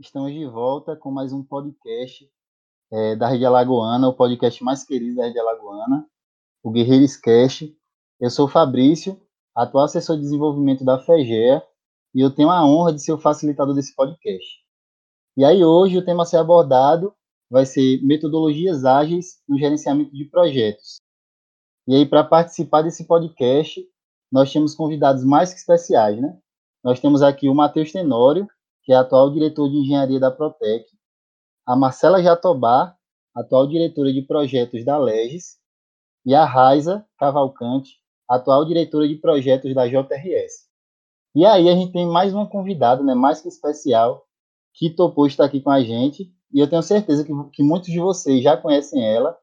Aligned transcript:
Estamos 0.00 0.32
de 0.32 0.46
volta 0.46 0.96
com 0.96 1.10
mais 1.10 1.30
um 1.30 1.44
podcast 1.44 2.26
é, 2.90 3.14
da 3.16 3.28
Rede 3.28 3.44
Alagoana, 3.44 4.08
o 4.08 4.14
podcast 4.14 4.64
mais 4.64 4.82
querido 4.82 5.16
da 5.16 5.26
Rede 5.26 5.38
Alagoana, 5.38 6.08
o 6.62 6.70
Guerreiros 6.70 7.18
Cast. 7.18 7.76
Eu 8.18 8.30
sou 8.30 8.46
o 8.46 8.48
Fabrício, 8.48 9.20
atual 9.54 9.84
assessor 9.84 10.16
de 10.16 10.22
desenvolvimento 10.22 10.86
da 10.86 10.98
FEGEA, 10.98 11.62
e 12.14 12.20
eu 12.22 12.34
tenho 12.34 12.48
a 12.48 12.64
honra 12.64 12.94
de 12.94 13.02
ser 13.02 13.12
o 13.12 13.18
facilitador 13.18 13.74
desse 13.74 13.94
podcast. 13.94 14.64
E 15.36 15.44
aí 15.44 15.62
hoje 15.62 15.98
o 15.98 16.04
tema 16.04 16.22
a 16.22 16.26
ser 16.26 16.38
abordado 16.38 17.14
vai 17.50 17.66
ser 17.66 18.02
metodologias 18.02 18.86
ágeis 18.86 19.42
no 19.46 19.58
gerenciamento 19.58 20.16
de 20.16 20.24
projetos. 20.24 20.96
E 21.86 21.94
aí 21.94 22.06
para 22.06 22.24
participar 22.24 22.80
desse 22.80 23.04
podcast, 23.04 23.86
nós 24.32 24.50
temos 24.50 24.74
convidados 24.74 25.24
mais 25.24 25.52
que 25.52 25.58
especiais, 25.58 26.18
né? 26.18 26.40
Nós 26.82 27.00
temos 27.00 27.20
aqui 27.20 27.50
o 27.50 27.54
Matheus 27.54 27.92
Tenório, 27.92 28.48
que 28.90 28.94
é 28.94 28.96
atual 28.96 29.30
diretor 29.30 29.70
de 29.70 29.76
engenharia 29.76 30.18
da 30.18 30.32
Protec, 30.32 30.84
a 31.64 31.76
Marcela 31.76 32.20
Jatobá, 32.20 32.96
atual 33.32 33.68
diretora 33.68 34.12
de 34.12 34.20
projetos 34.20 34.84
da 34.84 34.98
Legis, 34.98 35.60
e 36.26 36.34
a 36.34 36.44
Raiza 36.44 37.06
Cavalcante, 37.16 38.00
atual 38.28 38.64
diretora 38.64 39.06
de 39.06 39.14
projetos 39.14 39.72
da 39.76 39.86
JRS. 39.86 40.68
E 41.36 41.46
aí 41.46 41.68
a 41.68 41.76
gente 41.76 41.92
tem 41.92 42.04
mais 42.04 42.34
uma 42.34 42.48
convidada, 42.48 43.00
né, 43.04 43.14
mais 43.14 43.40
que 43.40 43.46
especial, 43.46 44.26
que 44.74 44.90
topou 44.90 45.28
estar 45.28 45.44
aqui 45.44 45.60
com 45.60 45.70
a 45.70 45.84
gente, 45.84 46.28
e 46.52 46.58
eu 46.58 46.68
tenho 46.68 46.82
certeza 46.82 47.24
que, 47.24 47.32
que 47.52 47.62
muitos 47.62 47.92
de 47.92 48.00
vocês 48.00 48.42
já 48.42 48.56
conhecem 48.56 49.08
ela, 49.08 49.38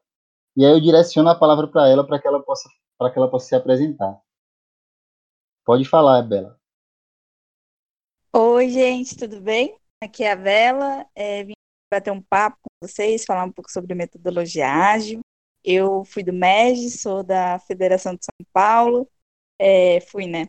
e 0.54 0.62
aí 0.62 0.72
eu 0.72 0.78
direciono 0.78 1.30
a 1.30 1.34
palavra 1.34 1.66
para 1.66 1.88
ela 1.88 2.06
para 2.06 2.18
que 2.20 2.28
ela 2.28 2.42
possa 2.42 2.68
para 2.98 3.10
que 3.10 3.18
ela 3.18 3.30
possa 3.30 3.46
se 3.46 3.54
apresentar. 3.54 4.20
Pode 5.64 5.86
falar, 5.86 6.20
Bela. 6.20 6.57
Oi, 8.40 8.70
gente, 8.70 9.16
tudo 9.16 9.40
bem? 9.40 9.76
Aqui 10.00 10.22
é 10.22 10.30
a 10.30 10.36
Vela. 10.36 11.04
É, 11.12 11.42
vim 11.42 11.54
bater 11.92 12.12
um 12.12 12.22
papo 12.22 12.56
com 12.62 12.86
vocês, 12.86 13.24
falar 13.24 13.42
um 13.44 13.50
pouco 13.50 13.68
sobre 13.68 13.96
metodologia 13.96 14.68
ágil. 14.68 15.18
Eu 15.64 16.04
fui 16.04 16.22
do 16.22 16.32
MEG, 16.32 16.88
sou 16.88 17.24
da 17.24 17.58
Federação 17.58 18.14
de 18.14 18.24
São 18.24 18.46
Paulo, 18.52 19.08
é, 19.58 20.00
fui, 20.02 20.28
né? 20.28 20.46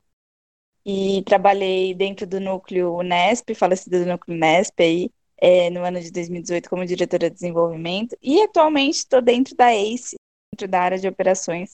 E 0.85 1.23
trabalhei 1.23 1.95
dentro 1.95 2.27
do 2.27 2.39
núcleo 2.39 2.95
Unesp, 2.95 3.55
falecido 3.55 3.97
do 4.03 4.05
núcleo 4.05 4.37
Unesp 4.37 4.79
aí, 4.79 5.09
é, 5.41 5.71
no 5.71 5.83
ano 5.83 5.99
de 5.99 6.11
2018 6.11 6.69
como 6.69 6.85
diretora 6.85 7.27
de 7.27 7.37
desenvolvimento. 7.37 8.15
E 8.21 8.39
atualmente 8.43 8.97
estou 8.97 9.19
dentro 9.19 9.55
da 9.55 9.73
ACE, 9.73 10.15
dentro 10.53 10.67
da 10.67 10.79
área 10.79 10.99
de 10.99 11.07
operações 11.07 11.71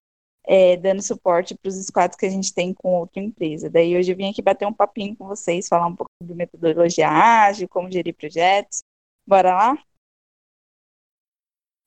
é, 0.48 0.78
dando 0.78 1.02
suporte 1.02 1.56
para 1.56 1.70
os 1.70 1.76
squads 1.76 2.18
que 2.18 2.26
a 2.26 2.30
gente 2.30 2.54
tem 2.54 2.74
com 2.74 2.96
outra 2.96 3.22
empresa. 3.22 3.70
Daí 3.70 3.98
hoje 3.98 4.12
eu 4.12 4.18
vim 4.18 4.30
aqui 4.30 4.42
bater 4.42 4.68
um 4.68 4.74
papinho 4.74 5.16
com 5.16 5.28
vocês, 5.28 5.68
falar 5.68 5.88
um 5.88 5.96
pouco 5.96 6.12
de 6.22 6.34
metodologia 6.34 7.10
ágil, 7.10 7.68
como 7.68 7.92
gerir 7.92 8.16
projetos. 8.16 8.84
Bora 9.26 9.54
lá? 9.54 9.78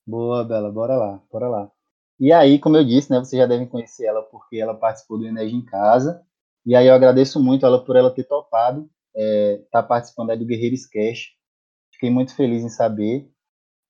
Boa, 0.05 0.43
Bela, 0.43 0.71
bora 0.71 0.95
lá, 0.95 1.21
bora 1.31 1.47
lá. 1.47 1.71
E 2.19 2.33
aí, 2.33 2.59
como 2.59 2.75
eu 2.75 2.83
disse, 2.83 3.09
né, 3.09 3.19
vocês 3.19 3.39
já 3.39 3.47
devem 3.47 3.67
conhecer 3.67 4.05
ela 4.05 4.21
porque 4.23 4.57
ela 4.57 4.73
participou 4.73 5.17
do 5.17 5.25
Energia 5.25 5.57
em 5.57 5.63
Casa. 5.63 6.21
E 6.65 6.75
aí 6.75 6.87
eu 6.87 6.93
agradeço 6.93 7.41
muito 7.41 7.65
ela 7.65 7.83
por 7.83 7.95
ela 7.95 8.11
ter 8.11 8.25
topado 8.25 8.89
estar 9.15 9.21
é, 9.21 9.57
tá 9.71 9.81
participando 9.83 10.31
aí 10.31 10.37
do 10.37 10.45
Guerreiros 10.45 10.85
Cash. 10.85 11.33
Fiquei 11.93 12.09
muito 12.09 12.35
feliz 12.35 12.63
em 12.63 12.69
saber. 12.69 13.31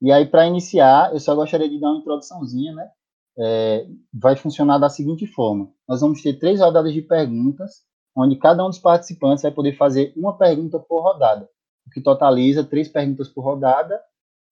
E 0.02 0.12
aí, 0.12 0.26
para 0.26 0.48
iniciar, 0.48 1.12
eu 1.14 1.20
só 1.20 1.36
gostaria 1.36 1.70
de 1.70 1.80
dar 1.80 1.90
uma 1.90 2.00
introduçãozinha, 2.00 2.74
né? 2.74 2.90
É, 3.38 3.86
vai 4.14 4.36
funcionar 4.36 4.78
da 4.78 4.90
seguinte 4.90 5.26
forma: 5.28 5.72
nós 5.88 6.02
vamos 6.02 6.22
ter 6.22 6.34
três 6.34 6.60
rodadas 6.60 6.94
de 6.94 7.02
perguntas, 7.02 7.84
onde 8.16 8.36
cada 8.36 8.66
um 8.66 8.70
dos 8.70 8.80
participantes 8.80 9.44
vai 9.44 9.52
poder 9.52 9.76
fazer 9.78 10.14
uma 10.16 10.38
pergunta 10.38 10.80
por 10.80 11.02
rodada, 11.02 11.50
o 11.86 11.90
que 11.90 12.02
totaliza 12.02 12.64
três 12.64 12.88
perguntas 12.88 13.30
por 13.30 13.44
rodada 13.44 14.00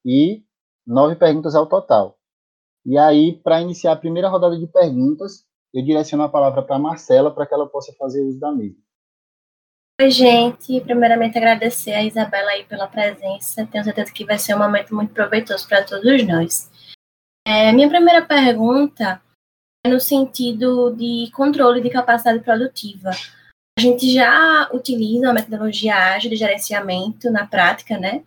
e 0.05 0.43
nove 0.85 1.15
perguntas 1.15 1.55
ao 1.55 1.67
total. 1.67 2.17
E 2.85 2.97
aí, 2.97 3.33
para 3.33 3.61
iniciar 3.61 3.91
a 3.91 3.97
primeira 3.97 4.29
rodada 4.29 4.57
de 4.57 4.65
perguntas, 4.65 5.45
eu 5.73 5.83
direciono 5.83 6.23
a 6.23 6.29
palavra 6.29 6.61
para 6.61 6.79
Marcela 6.79 7.29
para 7.29 7.45
que 7.45 7.53
ela 7.53 7.67
possa 7.67 7.93
fazer 7.99 8.21
uso 8.21 8.39
da 8.39 8.51
mesma. 8.51 8.81
Oi, 9.99 10.11
gente. 10.11 10.79
Primeiramente, 10.81 11.37
agradecer 11.37 11.91
a 11.91 12.03
Isabela 12.03 12.51
aí 12.51 12.63
pela 12.63 12.87
presença. 12.87 13.65
Tenho 13.65 13.83
certeza 13.83 14.13
que 14.13 14.23
vai 14.23 14.37
ser 14.37 14.55
um 14.55 14.59
momento 14.59 14.95
muito 14.95 15.11
proveitoso 15.11 15.67
para 15.67 15.83
todos 15.83 16.25
nós. 16.25 16.69
É, 17.49 17.71
minha 17.71 17.87
primeira 17.87 18.25
pergunta 18.25 19.21
é 19.85 19.89
no 19.89 20.01
sentido 20.01 20.93
de 20.93 21.31
controle 21.31 21.79
de 21.79 21.89
capacidade 21.89 22.43
produtiva. 22.43 23.11
A 23.79 23.81
gente 23.81 24.13
já 24.13 24.69
utiliza 24.73 25.29
a 25.29 25.33
metodologia 25.33 25.95
ágil 25.95 26.29
de 26.29 26.35
gerenciamento 26.35 27.31
na 27.31 27.47
prática, 27.47 27.97
né? 27.97 28.25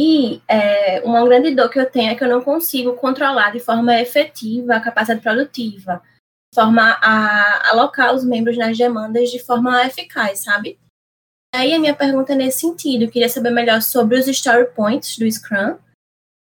E 0.00 0.40
é, 0.48 1.02
uma 1.02 1.22
grande 1.26 1.54
dor 1.54 1.68
que 1.68 1.78
eu 1.78 1.84
tenho 1.84 2.10
é 2.10 2.14
que 2.14 2.24
eu 2.24 2.28
não 2.28 2.40
consigo 2.40 2.94
controlar 2.94 3.50
de 3.50 3.60
forma 3.60 4.00
efetiva 4.00 4.76
a 4.76 4.80
capacidade 4.80 5.20
produtiva, 5.20 6.00
de 6.00 6.54
forma 6.58 6.98
a 7.02 7.68
alocar 7.68 8.14
os 8.14 8.24
membros 8.24 8.56
nas 8.56 8.78
demandas 8.78 9.30
de 9.30 9.40
forma 9.40 9.84
eficaz, 9.84 10.42
sabe? 10.44 10.78
Aí 11.54 11.74
a 11.74 11.78
minha 11.78 11.94
pergunta 11.94 12.32
é 12.32 12.36
nesse 12.36 12.60
sentido, 12.60 13.04
eu 13.04 13.10
queria 13.10 13.28
saber 13.28 13.50
melhor 13.50 13.82
sobre 13.82 14.18
os 14.18 14.26
story 14.26 14.72
points 14.74 15.18
do 15.18 15.30
Scrum 15.30 15.76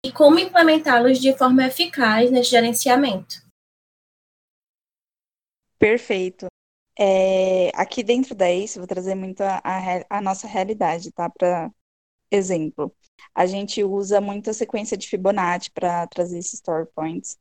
e 0.05 0.13
como 0.13 0.39
implementá-los 0.39 1.19
de 1.19 1.37
forma 1.37 1.67
eficaz 1.67 2.31
nesse 2.31 2.51
gerenciamento. 2.51 3.47
Perfeito. 5.79 6.47
É, 6.99 7.71
aqui 7.75 8.03
dentro 8.03 8.35
da 8.35 8.51
ACE, 8.51 8.79
vou 8.79 8.89
trazer 8.89 9.15
muito 9.15 9.41
a, 9.43 9.63
a, 10.11 10.21
nossa 10.21 10.49
realidade, 10.49 11.13
tá? 11.13 11.31
Para 11.31 11.71
exemplo, 12.31 12.93
a 13.35 13.47
gente 13.47 13.83
usa 13.85 14.21
muito 14.21 14.51
a 14.51 14.55
sequência 14.55 14.97
de 14.97 15.09
Fibonacci 15.09 15.71
para 15.71 16.07
trazer 16.09 16.39
esses 16.39 16.55
story 16.55 16.89
points. 16.95 17.39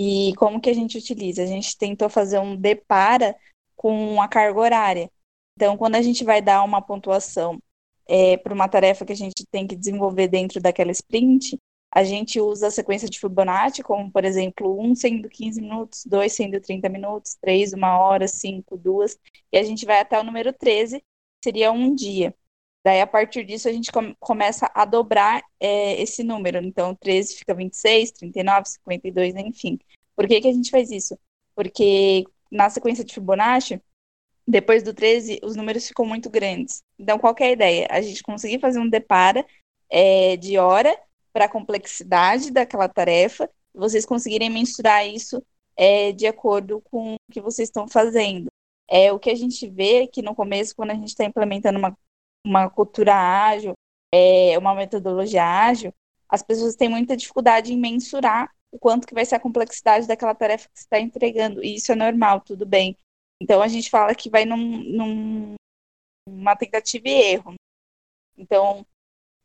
E 0.00 0.32
como 0.36 0.60
que 0.60 0.70
a 0.70 0.74
gente 0.74 0.96
utiliza? 0.96 1.42
A 1.42 1.46
gente 1.46 1.76
tentou 1.76 2.08
fazer 2.08 2.38
um 2.38 2.56
depara 2.56 3.36
com 3.76 4.22
a 4.22 4.28
carga 4.28 4.60
horária. 4.60 5.10
Então, 5.56 5.76
quando 5.76 5.96
a 5.96 6.02
gente 6.02 6.24
vai 6.24 6.40
dar 6.40 6.62
uma 6.62 6.80
pontuação 6.80 7.60
é, 8.08 8.36
para 8.36 8.54
uma 8.54 8.68
tarefa 8.68 9.04
que 9.04 9.12
a 9.12 9.16
gente 9.16 9.44
tem 9.50 9.66
que 9.66 9.76
desenvolver 9.76 10.28
dentro 10.28 10.60
daquela 10.60 10.90
sprint, 10.92 11.58
a 11.92 12.04
gente 12.04 12.40
usa 12.40 12.68
a 12.68 12.70
sequência 12.70 13.08
de 13.08 13.18
Fibonacci, 13.18 13.82
como, 13.82 14.10
por 14.10 14.24
exemplo, 14.24 14.80
1 14.80 14.94
sendo 14.94 15.28
15 15.28 15.60
minutos, 15.60 16.04
2 16.06 16.32
sendo 16.32 16.60
30 16.60 16.88
minutos, 16.88 17.34
3, 17.40 17.72
uma 17.72 17.98
hora, 17.98 18.28
5, 18.28 18.76
duas, 18.76 19.18
e 19.52 19.58
a 19.58 19.62
gente 19.62 19.84
vai 19.84 20.00
até 20.00 20.18
o 20.18 20.22
número 20.24 20.52
13, 20.52 21.02
seria 21.42 21.72
um 21.72 21.94
dia. 21.94 22.34
Daí, 22.84 23.00
a 23.00 23.06
partir 23.06 23.44
disso, 23.44 23.68
a 23.68 23.72
gente 23.72 23.90
começa 24.18 24.70
a 24.74 24.84
dobrar 24.84 25.42
é, 25.58 26.00
esse 26.00 26.22
número. 26.22 26.58
Então, 26.64 26.94
13 26.94 27.36
fica 27.36 27.54
26, 27.54 28.12
39, 28.12 28.68
52, 28.68 29.34
enfim. 29.36 29.78
Por 30.16 30.26
que, 30.26 30.40
que 30.40 30.48
a 30.48 30.52
gente 30.52 30.70
faz 30.70 30.90
isso? 30.90 31.18
Porque 31.54 32.24
na 32.50 32.70
sequência 32.70 33.04
de 33.04 33.12
Fibonacci, 33.12 33.82
depois 34.46 34.82
do 34.82 34.94
13, 34.94 35.40
os 35.42 35.56
números 35.56 35.86
ficam 35.88 36.06
muito 36.06 36.30
grandes. 36.30 36.82
Então, 36.98 37.18
qual 37.18 37.34
é 37.40 37.44
a 37.44 37.52
ideia? 37.52 37.86
A 37.90 38.00
gente 38.00 38.22
conseguir 38.22 38.60
fazer 38.60 38.78
um 38.78 38.88
depara 38.88 39.44
é, 39.90 40.36
de 40.36 40.56
hora 40.58 40.96
para 41.32 41.46
a 41.46 41.48
complexidade 41.48 42.50
daquela 42.50 42.88
tarefa, 42.88 43.48
vocês 43.74 44.04
conseguirem 44.04 44.50
mensurar 44.50 45.06
isso 45.06 45.42
é, 45.76 46.12
de 46.12 46.26
acordo 46.26 46.80
com 46.82 47.14
o 47.14 47.32
que 47.32 47.40
vocês 47.40 47.68
estão 47.68 47.88
fazendo. 47.88 48.48
É 48.88 49.12
o 49.12 49.18
que 49.18 49.30
a 49.30 49.34
gente 49.34 49.68
vê 49.68 50.06
que 50.06 50.22
no 50.22 50.34
começo, 50.34 50.74
quando 50.74 50.90
a 50.90 50.94
gente 50.94 51.08
está 51.08 51.24
implementando 51.24 51.78
uma, 51.78 51.96
uma 52.44 52.68
cultura 52.68 53.14
ágil, 53.14 53.74
é, 54.12 54.58
uma 54.58 54.74
metodologia 54.74 55.44
ágil, 55.44 55.94
as 56.28 56.42
pessoas 56.42 56.76
têm 56.76 56.88
muita 56.88 57.16
dificuldade 57.16 57.72
em 57.72 57.78
mensurar 57.78 58.50
o 58.72 58.78
quanto 58.78 59.06
que 59.06 59.14
vai 59.14 59.24
ser 59.24 59.36
a 59.36 59.40
complexidade 59.40 60.06
daquela 60.06 60.34
tarefa 60.34 60.68
que 60.68 60.78
você 60.78 60.84
está 60.84 61.00
entregando. 61.00 61.62
E 61.64 61.76
isso 61.76 61.90
é 61.92 61.94
normal, 61.94 62.40
tudo 62.40 62.66
bem. 62.66 62.96
Então 63.40 63.62
a 63.62 63.68
gente 63.68 63.90
fala 63.90 64.14
que 64.14 64.28
vai 64.28 64.44
num, 64.44 64.56
num 64.56 65.56
tentativa 66.58 67.08
e 67.08 67.32
erro. 67.32 67.54
Então, 68.36 68.86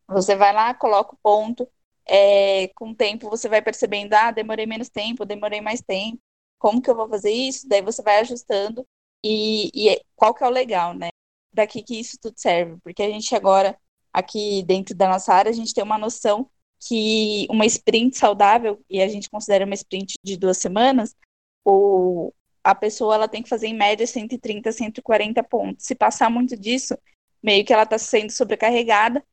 você 0.07 0.36
vai 0.36 0.54
lá, 0.54 0.74
coloca 0.74 1.15
o 1.15 1.19
ponto, 1.21 1.68
é, 2.07 2.68
com 2.75 2.92
o 2.92 2.96
tempo 2.96 3.30
você 3.30 3.50
vai 3.50 3.62
percebendo, 3.62 4.13
ah, 4.13 4.31
demorei 4.31 4.66
menos 4.66 4.90
tempo, 4.90 5.25
demorei 5.25 5.62
mais 5.62 5.81
tempo, 5.81 6.19
como 6.60 6.81
que 6.81 6.90
eu 6.90 6.96
vou 6.96 7.10
fazer 7.10 7.31
isso? 7.31 7.68
Daí 7.68 7.81
você 7.81 8.02
vai 8.02 8.19
ajustando 8.19 8.86
e, 9.24 9.72
e 9.74 9.90
é, 9.90 10.02
qual 10.16 10.34
que 10.34 10.44
é 10.44 10.48
o 10.48 10.50
legal, 10.50 10.94
né? 10.94 11.10
Para 11.54 11.68
que, 11.68 11.81
que 11.84 12.00
isso 12.00 12.18
tudo 12.22 12.36
serve? 12.38 12.78
Porque 12.84 13.02
a 13.04 13.10
gente 13.10 13.34
agora, 13.36 13.78
aqui 14.13 14.63
dentro 14.63 14.96
da 14.96 15.07
nossa 15.10 15.34
área, 15.34 15.50
a 15.50 15.54
gente 15.54 15.74
tem 15.74 15.84
uma 15.84 15.98
noção 15.98 16.50
que 16.80 17.48
uma 17.50 17.66
sprint 17.66 18.18
saudável, 18.18 18.80
e 18.90 19.01
a 19.01 19.08
gente 19.08 19.30
considera 19.30 19.66
uma 19.66 19.74
sprint 19.74 20.16
de 20.24 20.38
duas 20.38 20.58
semanas, 20.58 21.16
ou 21.63 22.34
a 22.63 22.75
pessoa 22.75 23.16
ela 23.16 23.28
tem 23.28 23.42
que 23.44 23.50
fazer 23.50 23.68
em 23.68 23.74
média 23.74 24.06
130, 24.06 24.72
140 24.72 25.44
pontos. 25.44 25.86
Se 25.86 25.96
passar 25.96 26.30
muito 26.30 26.58
disso, 26.58 26.98
meio 27.42 27.63
que 27.66 27.74
ela 27.74 27.84
está 27.84 27.98
sendo 27.98 28.31
sobrecarregada 28.31 29.24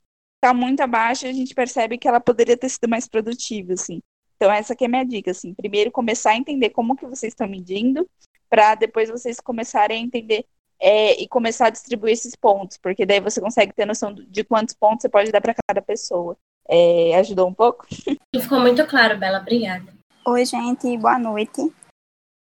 está 0.43 0.53
muito 0.53 0.81
abaixo, 0.81 1.25
a 1.25 1.33
gente 1.33 1.55
percebe 1.55 1.97
que 1.97 2.09
ela 2.09 2.19
poderia 2.19 2.57
ter 2.57 2.69
sido 2.69 2.89
mais 2.89 3.07
produtiva, 3.07 3.75
assim. 3.75 4.03
Então, 4.35 4.51
essa 4.51 4.73
aqui 4.73 4.83
é 4.83 4.87
a 4.89 4.91
minha 4.91 5.07
dica, 5.07 5.31
assim. 5.31 5.55
Primeiro, 5.55 5.93
começar 5.93 6.31
a 6.33 6.37
entender 6.37 6.71
como 6.71 6.97
que 6.97 7.07
vocês 7.07 7.33
estão 7.33 7.47
medindo, 7.47 8.09
para 8.51 8.75
depois 8.75 9.09
vocês 9.09 9.39
começarem 9.39 9.99
a 9.99 10.05
entender 10.05 10.45
é, 10.81 11.23
e 11.23 11.29
começar 11.29 11.67
a 11.67 11.71
distribuir 11.71 12.13
esses 12.13 12.35
pontos, 12.35 12.77
porque 12.77 13.07
daí 13.07 13.21
você 13.21 13.41
consegue 13.41 13.73
ter 13.73 13.87
noção 13.87 14.13
de 14.13 14.43
quantos 14.43 14.75
pontos 14.75 15.03
você 15.03 15.09
pode 15.09 15.31
dar 15.31 15.41
para 15.41 15.55
cada 15.55 15.81
pessoa. 15.81 16.37
É, 16.69 17.15
ajudou 17.19 17.49
um 17.49 17.55
pouco? 17.55 17.87
Ficou 18.35 18.59
muito 18.59 18.85
claro, 18.87 19.17
Bela, 19.17 19.39
obrigada. 19.39 19.95
Oi, 20.27 20.45
gente, 20.45 20.99
boa 20.99 21.21
noite. 21.21 21.73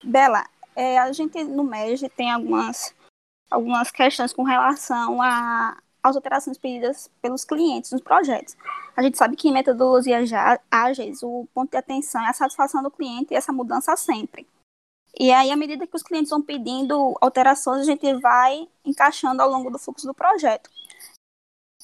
Bela, 0.05 0.47
é, 0.77 0.99
a 0.99 1.11
gente 1.11 1.43
no 1.43 1.65
MEG 1.65 2.09
tem 2.11 2.31
algumas, 2.31 2.95
algumas 3.51 3.91
questões 3.91 4.33
com 4.33 4.45
relação 4.45 5.21
a, 5.21 5.77
às 6.03 6.17
alterações 6.17 6.59
pedidas 6.59 7.11
pelos 7.21 7.45
clientes 7.45 7.93
nos 7.93 8.01
projetos. 8.01 8.57
A 8.97 9.03
gente 9.03 9.17
sabe 9.17 9.37
que 9.37 9.49
em 9.49 9.53
metodologias 9.53 10.31
ágeis, 10.71 11.23
o 11.23 11.47
ponto 11.55 11.71
de 11.71 11.77
atenção 11.77 12.25
é 12.25 12.31
a 12.31 12.33
satisfação 12.33 12.83
do 12.83 12.91
cliente 12.91 13.33
e 13.33 13.37
essa 13.37 13.53
mudança 13.53 13.97
sempre. 13.97 14.47
E 15.19 15.33
aí, 15.33 15.51
à 15.51 15.57
medida 15.57 15.87
que 15.87 15.97
os 15.97 16.03
clientes 16.03 16.31
vão 16.31 16.43
pedindo 16.43 17.17
alterações, 17.21 17.83
a 17.83 17.85
gente 17.85 18.15
vai 18.15 18.69
encaixando 18.85 19.43
ao 19.43 19.51
longo 19.51 19.71
do 19.71 19.79
fluxo 19.79 20.07
do 20.07 20.15
projeto. 20.15 20.71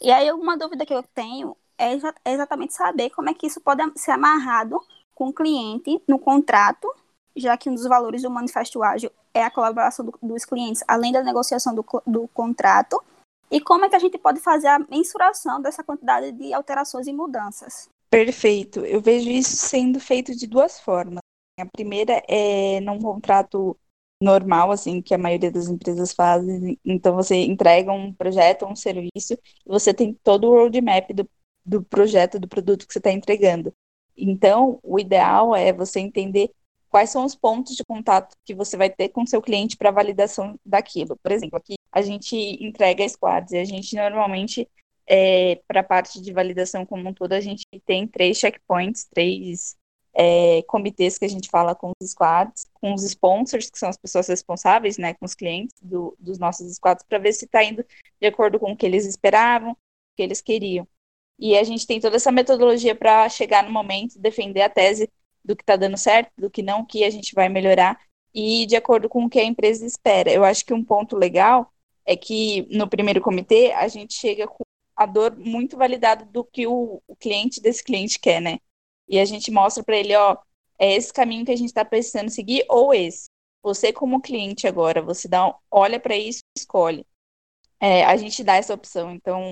E 0.00 0.10
aí, 0.10 0.30
uma 0.32 0.56
dúvida 0.56 0.84
que 0.84 0.94
eu 0.94 1.02
tenho 1.02 1.56
é 1.78 1.92
exatamente 2.24 2.74
saber 2.74 3.10
como 3.10 3.28
é 3.28 3.34
que 3.34 3.46
isso 3.46 3.60
pode 3.60 3.82
ser 3.98 4.12
amarrado 4.12 4.80
com 5.14 5.28
o 5.28 5.32
cliente 5.32 6.00
no 6.06 6.18
contrato, 6.18 6.92
já 7.36 7.56
que 7.56 7.68
um 7.68 7.74
dos 7.74 7.86
valores 7.86 8.22
do 8.22 8.30
manifesto 8.30 8.82
ágil 8.82 9.10
é 9.32 9.42
a 9.42 9.50
colaboração 9.50 10.04
do, 10.04 10.18
dos 10.22 10.44
clientes, 10.44 10.84
além 10.86 11.12
da 11.12 11.22
negociação 11.22 11.74
do, 11.74 11.84
do 12.06 12.28
contrato, 12.28 13.02
e 13.50 13.60
como 13.60 13.84
é 13.84 13.88
que 13.88 13.96
a 13.96 14.00
gente 14.00 14.18
pode 14.18 14.40
fazer 14.40 14.68
a 14.68 14.78
mensuração 14.78 15.60
dessa 15.60 15.84
quantidade 15.84 16.32
de 16.32 16.52
alterações 16.52 17.06
e 17.06 17.12
mudanças. 17.12 17.88
Perfeito. 18.10 18.80
Eu 18.80 19.00
vejo 19.00 19.28
isso 19.28 19.56
sendo 19.56 19.98
feito 19.98 20.34
de 20.34 20.46
duas 20.46 20.80
formas. 20.80 21.20
A 21.58 21.66
primeira 21.66 22.22
é 22.28 22.80
num 22.80 22.98
contrato 22.98 23.76
normal, 24.20 24.70
assim, 24.70 25.02
que 25.02 25.14
a 25.14 25.18
maioria 25.18 25.50
das 25.50 25.68
empresas 25.68 26.12
fazem. 26.12 26.78
Então, 26.84 27.14
você 27.14 27.36
entrega 27.44 27.92
um 27.92 28.12
projeto, 28.12 28.66
um 28.66 28.74
serviço, 28.74 29.34
e 29.34 29.38
você 29.66 29.92
tem 29.92 30.14
todo 30.22 30.48
o 30.48 30.54
roadmap 30.54 31.10
do, 31.12 31.28
do 31.64 31.82
projeto, 31.82 32.38
do 32.38 32.48
produto 32.48 32.86
que 32.86 32.92
você 32.92 32.98
está 32.98 33.12
entregando. 33.12 33.72
Então, 34.16 34.78
o 34.82 34.98
ideal 34.98 35.54
é 35.54 35.72
você 35.72 36.00
entender 36.00 36.50
quais 36.88 37.10
são 37.10 37.24
os 37.24 37.34
pontos 37.34 37.74
de 37.74 37.84
contato 37.84 38.36
que 38.44 38.54
você 38.54 38.76
vai 38.76 38.88
ter 38.88 39.08
com 39.08 39.26
seu 39.26 39.42
cliente 39.42 39.76
para 39.76 39.90
validação 39.90 40.58
daquilo. 40.64 41.16
Por 41.16 41.32
exemplo, 41.32 41.56
aqui 41.56 41.74
a 41.94 42.02
gente 42.02 42.36
entrega 42.60 43.08
squads 43.08 43.52
e 43.52 43.56
a 43.56 43.64
gente 43.64 43.94
normalmente, 43.94 44.68
é, 45.06 45.62
para 45.68 45.78
a 45.80 45.84
parte 45.84 46.20
de 46.20 46.32
validação 46.32 46.84
como 46.84 47.08
um 47.08 47.14
todo, 47.14 47.34
a 47.34 47.40
gente 47.40 47.64
tem 47.86 48.04
três 48.08 48.36
checkpoints, 48.36 49.04
três 49.04 49.76
é, 50.12 50.62
comitês 50.62 51.16
que 51.16 51.24
a 51.24 51.28
gente 51.28 51.48
fala 51.48 51.72
com 51.72 51.92
os 52.00 52.10
squads, 52.10 52.66
com 52.74 52.92
os 52.94 53.04
sponsors, 53.04 53.70
que 53.70 53.78
são 53.78 53.88
as 53.88 53.96
pessoas 53.96 54.26
responsáveis, 54.26 54.98
né, 54.98 55.14
com 55.14 55.24
os 55.24 55.36
clientes 55.36 55.76
do, 55.80 56.16
dos 56.18 56.36
nossos 56.36 56.74
squads, 56.74 57.04
para 57.08 57.18
ver 57.18 57.32
se 57.32 57.44
está 57.44 57.62
indo 57.62 57.84
de 58.20 58.26
acordo 58.26 58.58
com 58.58 58.72
o 58.72 58.76
que 58.76 58.86
eles 58.86 59.06
esperavam, 59.06 59.70
o 59.70 59.76
que 60.16 60.22
eles 60.22 60.40
queriam. 60.40 60.88
E 61.38 61.56
a 61.56 61.62
gente 61.62 61.86
tem 61.86 62.00
toda 62.00 62.16
essa 62.16 62.32
metodologia 62.32 62.94
para 62.96 63.28
chegar 63.28 63.62
no 63.62 63.70
momento, 63.70 64.18
defender 64.18 64.62
a 64.62 64.68
tese 64.68 65.08
do 65.44 65.54
que 65.54 65.62
está 65.62 65.76
dando 65.76 65.96
certo, 65.96 66.32
do 66.36 66.50
que 66.50 66.62
não, 66.62 66.84
que 66.84 67.04
a 67.04 67.10
gente 67.10 67.36
vai 67.36 67.48
melhorar, 67.48 68.00
e 68.34 68.66
de 68.66 68.74
acordo 68.74 69.08
com 69.08 69.24
o 69.24 69.30
que 69.30 69.38
a 69.38 69.44
empresa 69.44 69.86
espera. 69.86 70.32
Eu 70.32 70.44
acho 70.44 70.64
que 70.64 70.74
um 70.74 70.82
ponto 70.82 71.16
legal 71.16 71.70
é 72.04 72.16
que 72.16 72.66
no 72.70 72.88
primeiro 72.88 73.20
comitê 73.20 73.72
a 73.72 73.88
gente 73.88 74.14
chega 74.14 74.46
com 74.46 74.64
a 74.96 75.06
dor 75.06 75.36
muito 75.36 75.76
validada 75.76 76.24
do 76.24 76.44
que 76.44 76.66
o, 76.66 77.02
o 77.06 77.16
cliente 77.16 77.60
desse 77.60 77.82
cliente 77.82 78.18
quer, 78.18 78.40
né? 78.40 78.58
E 79.08 79.18
a 79.18 79.24
gente 79.24 79.50
mostra 79.50 79.82
para 79.82 79.96
ele, 79.96 80.14
ó, 80.14 80.36
é 80.78 80.94
esse 80.94 81.12
caminho 81.12 81.44
que 81.44 81.52
a 81.52 81.56
gente 81.56 81.68
está 81.68 81.84
precisando 81.84 82.30
seguir 82.30 82.64
ou 82.68 82.94
esse. 82.94 83.28
Você 83.62 83.92
como 83.92 84.20
cliente 84.20 84.66
agora, 84.66 85.02
você 85.02 85.26
dá, 85.28 85.54
olha 85.70 85.98
para 85.98 86.16
isso 86.16 86.42
e 86.56 86.60
escolhe. 86.60 87.06
É, 87.80 88.04
a 88.04 88.16
gente 88.16 88.44
dá 88.44 88.56
essa 88.56 88.74
opção. 88.74 89.12
Então, 89.12 89.50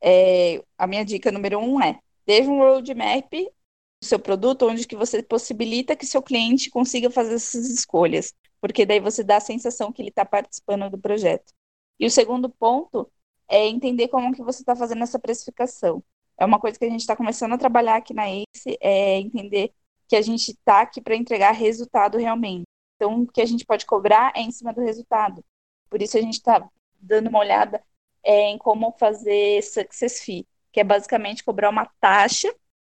é, 0.00 0.62
a 0.78 0.86
minha 0.86 1.04
dica 1.04 1.30
número 1.30 1.58
um 1.58 1.80
é, 1.82 1.98
teve 2.24 2.48
um 2.48 2.58
roadmap 2.58 3.30
do 3.32 4.06
seu 4.06 4.18
produto 4.18 4.66
onde 4.66 4.86
que 4.86 4.96
você 4.96 5.22
possibilita 5.22 5.96
que 5.96 6.06
seu 6.06 6.22
cliente 6.22 6.70
consiga 6.70 7.10
fazer 7.10 7.34
essas 7.34 7.68
escolhas, 7.68 8.34
porque 8.60 8.86
daí 8.86 9.00
você 9.00 9.22
dá 9.22 9.36
a 9.36 9.40
sensação 9.40 9.92
que 9.92 10.00
ele 10.00 10.08
está 10.08 10.24
participando 10.24 10.90
do 10.90 10.98
projeto. 10.98 11.52
E 12.00 12.06
o 12.06 12.10
segundo 12.10 12.50
ponto 12.50 13.08
é 13.48 13.68
entender 13.68 14.08
como 14.08 14.34
que 14.34 14.42
você 14.42 14.62
está 14.62 14.74
fazendo 14.74 15.02
essa 15.04 15.18
precificação 15.18 16.02
é 16.40 16.44
uma 16.44 16.58
coisa 16.58 16.78
que 16.78 16.84
a 16.86 16.88
gente 16.88 17.02
está 17.02 17.14
começando 17.14 17.52
a 17.52 17.58
trabalhar 17.58 17.96
aqui 17.96 18.14
na 18.14 18.24
ACE, 18.24 18.78
é 18.80 19.18
entender 19.18 19.72
que 20.08 20.16
a 20.16 20.22
gente 20.22 20.52
está 20.52 20.80
aqui 20.80 21.00
para 21.00 21.14
entregar 21.14 21.52
resultado 21.52 22.16
realmente. 22.16 22.64
Então, 22.96 23.22
o 23.22 23.26
que 23.26 23.42
a 23.42 23.46
gente 23.46 23.64
pode 23.64 23.84
cobrar 23.84 24.32
é 24.34 24.40
em 24.40 24.50
cima 24.50 24.72
do 24.72 24.80
resultado. 24.80 25.44
Por 25.90 26.00
isso, 26.00 26.16
a 26.16 26.20
gente 26.20 26.34
está 26.34 26.66
dando 26.98 27.28
uma 27.28 27.40
olhada 27.40 27.82
é, 28.24 28.48
em 28.48 28.56
como 28.56 28.90
fazer 28.98 29.62
success 29.62 30.22
fee, 30.22 30.46
que 30.72 30.80
é 30.80 30.84
basicamente 30.84 31.44
cobrar 31.44 31.68
uma 31.68 31.86
taxa 32.00 32.52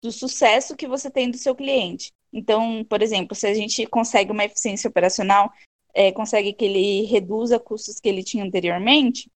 do 0.03 0.11
sucesso 0.11 0.75
que 0.75 0.87
você 0.87 1.09
tem 1.09 1.31
do 1.31 1.37
seu 1.37 1.55
cliente. 1.55 2.13
Então, 2.31 2.85
por 2.85 3.01
exemplo, 3.01 3.35
se 3.35 3.47
a 3.47 3.53
gente 3.55 3.87
consegue 3.87 4.31
uma 4.31 4.45
eficiência 4.45 4.87
operacional, 4.87 5.51
é, 5.93 6.11
consegue 6.11 6.53
que 6.53 6.65
ele 6.65 7.05
reduza 7.05 7.59
custos 7.59 7.99
que 7.99 8.09
ele 8.09 8.23
tinha 8.23 8.43
anteriormente, 8.43 9.31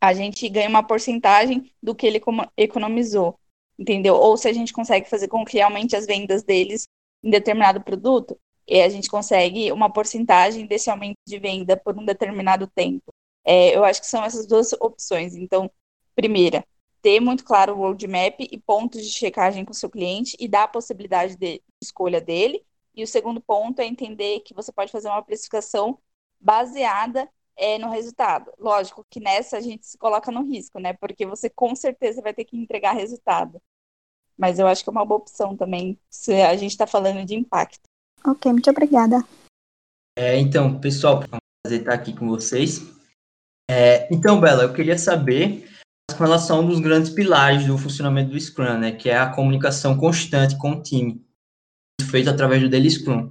a 0.00 0.12
gente 0.12 0.48
ganha 0.48 0.68
uma 0.68 0.82
porcentagem 0.82 1.72
do 1.82 1.94
que 1.94 2.06
ele 2.06 2.20
economizou, 2.56 3.38
entendeu? 3.78 4.14
Ou 4.14 4.36
se 4.36 4.48
a 4.48 4.52
gente 4.52 4.72
consegue 4.72 5.08
fazer 5.08 5.28
com 5.28 5.44
que 5.44 5.60
aumente 5.60 5.96
as 5.96 6.06
vendas 6.06 6.42
deles 6.42 6.86
em 7.22 7.30
determinado 7.30 7.80
produto, 7.82 8.38
e 8.68 8.80
a 8.80 8.88
gente 8.88 9.08
consegue 9.08 9.70
uma 9.70 9.92
porcentagem 9.92 10.66
desse 10.66 10.90
aumento 10.90 11.18
de 11.26 11.38
venda 11.38 11.76
por 11.76 11.96
um 11.96 12.04
determinado 12.04 12.66
tempo. 12.66 13.12
É, 13.44 13.76
eu 13.76 13.84
acho 13.84 14.00
que 14.00 14.08
são 14.08 14.24
essas 14.24 14.46
duas 14.46 14.72
opções. 14.74 15.36
Então, 15.36 15.70
primeira, 16.16 16.66
ter 17.00 17.20
muito 17.20 17.44
claro 17.44 17.74
o 17.74 17.76
roadmap 17.76 18.40
e 18.40 18.58
pontos 18.58 19.02
de 19.02 19.12
checagem 19.12 19.64
com 19.64 19.70
o 19.70 19.74
seu 19.74 19.88
cliente 19.88 20.36
e 20.40 20.48
dar 20.48 20.64
a 20.64 20.68
possibilidade 20.68 21.36
de 21.36 21.62
escolha 21.80 22.20
dele. 22.20 22.64
E 22.96 23.02
o 23.02 23.06
segundo 23.06 23.40
ponto 23.40 23.80
é 23.80 23.84
entender 23.84 24.40
que 24.40 24.54
você 24.54 24.72
pode 24.72 24.90
fazer 24.90 25.08
uma 25.08 25.22
precificação 25.22 25.98
baseada 26.40 27.28
é, 27.56 27.78
no 27.78 27.90
resultado. 27.90 28.50
Lógico 28.58 29.04
que 29.10 29.20
nessa 29.20 29.58
a 29.58 29.60
gente 29.60 29.86
se 29.86 29.98
coloca 29.98 30.32
no 30.32 30.44
risco, 30.44 30.78
né? 30.78 30.94
Porque 30.94 31.26
você 31.26 31.50
com 31.50 31.74
certeza 31.74 32.22
vai 32.22 32.32
ter 32.32 32.44
que 32.44 32.56
entregar 32.56 32.92
resultado. 32.92 33.60
Mas 34.36 34.58
eu 34.58 34.66
acho 34.66 34.82
que 34.82 34.90
é 34.90 34.92
uma 34.92 35.04
boa 35.04 35.20
opção 35.20 35.56
também, 35.56 35.98
se 36.10 36.34
a 36.42 36.54
gente 36.56 36.72
está 36.72 36.86
falando 36.86 37.24
de 37.24 37.34
impacto. 37.34 37.88
Ok, 38.26 38.50
muito 38.52 38.68
obrigada. 38.70 39.24
É, 40.18 40.38
então, 40.38 40.78
pessoal, 40.78 41.22
é 41.22 41.36
um 41.36 41.38
prazer 41.62 41.80
estar 41.80 41.94
aqui 41.94 42.14
com 42.14 42.28
vocês. 42.28 42.80
É, 43.70 44.12
então, 44.12 44.40
Bela, 44.40 44.64
eu 44.64 44.72
queria 44.72 44.98
saber 44.98 45.68
com 46.10 46.22
relação 46.22 46.58
a 46.58 46.60
um 46.60 46.66
dos 46.66 46.80
grandes 46.80 47.10
pilares 47.10 47.66
do 47.66 47.76
funcionamento 47.76 48.30
do 48.30 48.40
Scrum, 48.40 48.78
né, 48.78 48.92
que 48.92 49.08
é 49.10 49.16
a 49.16 49.30
comunicação 49.30 49.96
constante 49.96 50.56
com 50.56 50.72
o 50.72 50.82
time, 50.82 51.25
feito 52.02 52.30
através 52.30 52.62
do 52.62 52.68
Daily 52.68 52.90
Scrum. 52.90 53.30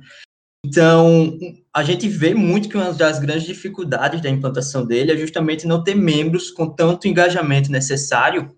Então, 0.66 1.38
a 1.72 1.84
gente 1.84 2.08
vê 2.08 2.34
muito 2.34 2.68
que 2.68 2.76
uma 2.76 2.92
das 2.92 3.20
grandes 3.20 3.44
dificuldades 3.44 4.20
da 4.22 4.30
implantação 4.30 4.86
dele 4.86 5.12
é 5.12 5.18
justamente 5.18 5.68
não 5.68 5.84
ter 5.84 5.94
membros 5.94 6.50
com 6.50 6.68
tanto 6.68 7.08
engajamento 7.08 7.72
necessário 7.72 8.58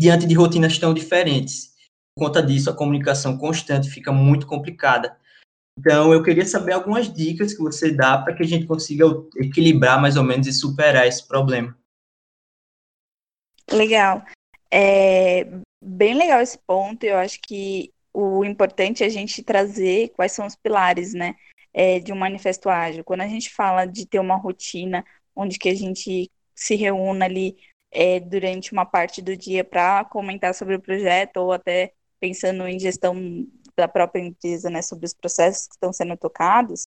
diante 0.00 0.26
de 0.26 0.34
rotinas 0.34 0.78
tão 0.78 0.94
diferentes. 0.94 1.74
Por 2.16 2.26
conta 2.26 2.42
disso, 2.42 2.70
a 2.70 2.76
comunicação 2.76 3.36
constante 3.36 3.90
fica 3.90 4.10
muito 4.10 4.46
complicada. 4.46 5.16
Então, 5.78 6.12
eu 6.12 6.22
queria 6.22 6.46
saber 6.46 6.72
algumas 6.72 7.12
dicas 7.12 7.52
que 7.52 7.62
você 7.62 7.90
dá 7.90 8.16
para 8.16 8.34
que 8.34 8.42
a 8.42 8.46
gente 8.46 8.66
consiga 8.66 9.04
equilibrar 9.36 10.00
mais 10.00 10.16
ou 10.16 10.24
menos 10.24 10.46
e 10.46 10.52
superar 10.52 11.06
esse 11.06 11.26
problema. 11.26 11.76
Legal. 13.70 14.24
É 14.70 15.46
bem 15.84 16.14
legal 16.14 16.40
esse 16.40 16.58
ponto. 16.58 17.04
Eu 17.04 17.18
acho 17.18 17.38
que 17.42 17.92
o 18.14 18.44
importante 18.44 19.02
é 19.02 19.06
a 19.06 19.10
gente 19.10 19.42
trazer 19.42 20.10
quais 20.10 20.32
são 20.32 20.46
os 20.46 20.54
pilares, 20.54 21.12
né, 21.12 21.34
é, 21.72 21.98
de 21.98 22.12
um 22.12 22.16
manifesto 22.16 22.68
ágil. 22.70 23.04
Quando 23.04 23.22
a 23.22 23.28
gente 23.28 23.50
fala 23.50 23.84
de 23.84 24.06
ter 24.06 24.20
uma 24.20 24.36
rotina 24.36 25.04
onde 25.34 25.58
que 25.58 25.68
a 25.68 25.74
gente 25.74 26.30
se 26.54 26.76
reúna 26.76 27.24
ali 27.24 27.56
é, 27.90 28.20
durante 28.20 28.72
uma 28.72 28.86
parte 28.86 29.20
do 29.20 29.36
dia 29.36 29.64
para 29.64 30.04
comentar 30.04 30.54
sobre 30.54 30.76
o 30.76 30.80
projeto 30.80 31.38
ou 31.38 31.52
até 31.52 31.92
pensando 32.20 32.66
em 32.68 32.78
gestão 32.78 33.16
da 33.76 33.88
própria 33.88 34.22
empresa, 34.22 34.70
né, 34.70 34.80
sobre 34.80 35.06
os 35.06 35.12
processos 35.12 35.66
que 35.66 35.74
estão 35.74 35.92
sendo 35.92 36.16
tocados, 36.16 36.84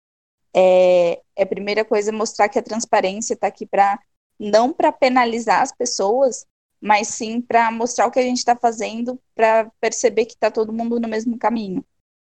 é, 0.55 1.23
é 1.35 1.43
a 1.43 1.47
primeira 1.47 1.85
coisa 1.85 2.13
mostrar 2.13 2.51
que 2.51 2.59
a 2.59 2.63
transparência 2.63 3.35
está 3.35 3.47
aqui 3.47 3.67
para 3.67 3.99
não 4.39 4.73
para 4.73 4.93
penalizar 4.93 5.63
as 5.63 5.73
pessoas, 5.73 6.47
mas 6.85 7.09
sim 7.09 7.41
para 7.41 7.71
mostrar 7.71 8.07
o 8.07 8.11
que 8.11 8.19
a 8.19 8.23
gente 8.23 8.39
está 8.39 8.55
fazendo, 8.55 9.19
para 9.35 9.71
perceber 9.81 10.27
que 10.27 10.35
está 10.35 10.51
todo 10.51 10.73
mundo 10.73 11.01
no 11.01 11.09
mesmo 11.09 11.39
caminho. 11.39 11.85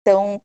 Então, 0.02 0.42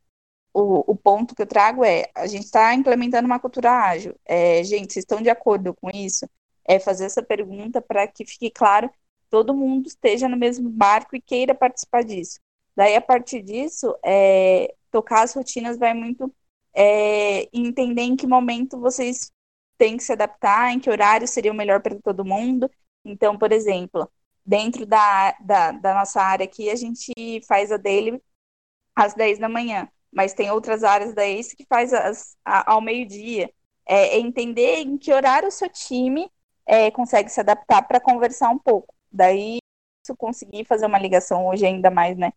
o, 0.53 0.91
o, 0.91 0.95
ponto 0.95 1.35
que 1.35 1.41
eu 1.41 1.47
trago 1.47 1.83
é: 1.83 2.05
a 2.15 2.27
gente 2.27 2.45
está 2.45 2.73
implementando 2.75 3.25
uma 3.25 3.39
cultura 3.39 3.71
ágil. 3.71 4.15
É, 4.25 4.63
gente, 4.63 4.93
vocês 4.93 5.03
estão 5.03 5.21
de 5.21 5.29
acordo 5.29 5.73
com 5.73 5.89
isso? 5.89 6.29
É 6.65 6.79
fazer 6.79 7.05
essa 7.05 7.23
pergunta 7.23 7.81
para 7.81 8.07
que 8.07 8.25
fique 8.25 8.51
claro 8.51 8.91
todo 9.29 9.55
mundo 9.55 9.87
esteja 9.87 10.29
no 10.29 10.37
mesmo 10.37 10.69
barco 10.69 11.15
e 11.15 11.21
queira 11.21 11.55
participar 11.55 12.03
disso. 12.03 12.39
Daí, 12.75 12.95
a 12.95 13.01
partir 13.01 13.41
disso, 13.41 13.95
é, 14.03 14.73
tocar 14.91 15.23
as 15.23 15.33
rotinas 15.33 15.77
vai 15.77 15.93
muito 15.93 16.33
é, 16.73 17.49
entender 17.53 18.03
em 18.03 18.15
que 18.15 18.27
momento 18.27 18.79
vocês 18.79 19.31
tem 19.77 19.97
que 19.97 20.03
se 20.03 20.13
adaptar, 20.13 20.71
em 20.71 20.79
que 20.79 20.89
horário 20.89 21.27
seria 21.27 21.51
o 21.51 21.55
melhor 21.55 21.81
para 21.81 21.99
todo 22.01 22.23
mundo. 22.25 22.69
Então, 23.05 23.37
por 23.37 23.51
exemplo, 23.51 24.09
dentro 24.45 24.85
da, 24.85 25.31
da, 25.39 25.71
da, 25.71 25.93
nossa 25.93 26.21
área 26.21 26.45
aqui, 26.45 26.69
a 26.69 26.75
gente 26.75 27.13
faz 27.47 27.71
a 27.71 27.77
daily 27.77 28.21
às 28.95 29.13
10 29.13 29.39
da 29.39 29.47
manhã, 29.49 29.87
mas 30.11 30.33
tem 30.33 30.51
outras 30.51 30.83
áreas 30.83 31.13
da 31.13 31.25
ACE 31.25 31.55
que 31.55 31.65
faz 31.65 31.93
as, 31.93 32.35
a, 32.43 32.73
ao 32.73 32.81
meio-dia. 32.81 33.51
É, 33.87 34.17
é, 34.17 34.19
entender 34.19 34.79
em 34.79 34.97
que 34.97 35.13
horário 35.13 35.47
o 35.47 35.51
seu 35.51 35.69
time 35.69 36.29
é, 36.65 36.89
consegue 36.91 37.29
se 37.29 37.39
adaptar 37.39 37.83
para 37.83 37.99
conversar 37.99 38.49
um 38.49 38.57
pouco. 38.57 38.93
Daí, 39.11 39.59
eu 40.07 40.15
conseguir 40.15 40.65
fazer 40.65 40.85
uma 40.85 40.99
ligação 40.99 41.47
hoje 41.47 41.65
ainda 41.65 41.89
mais, 41.91 42.17
né? 42.17 42.33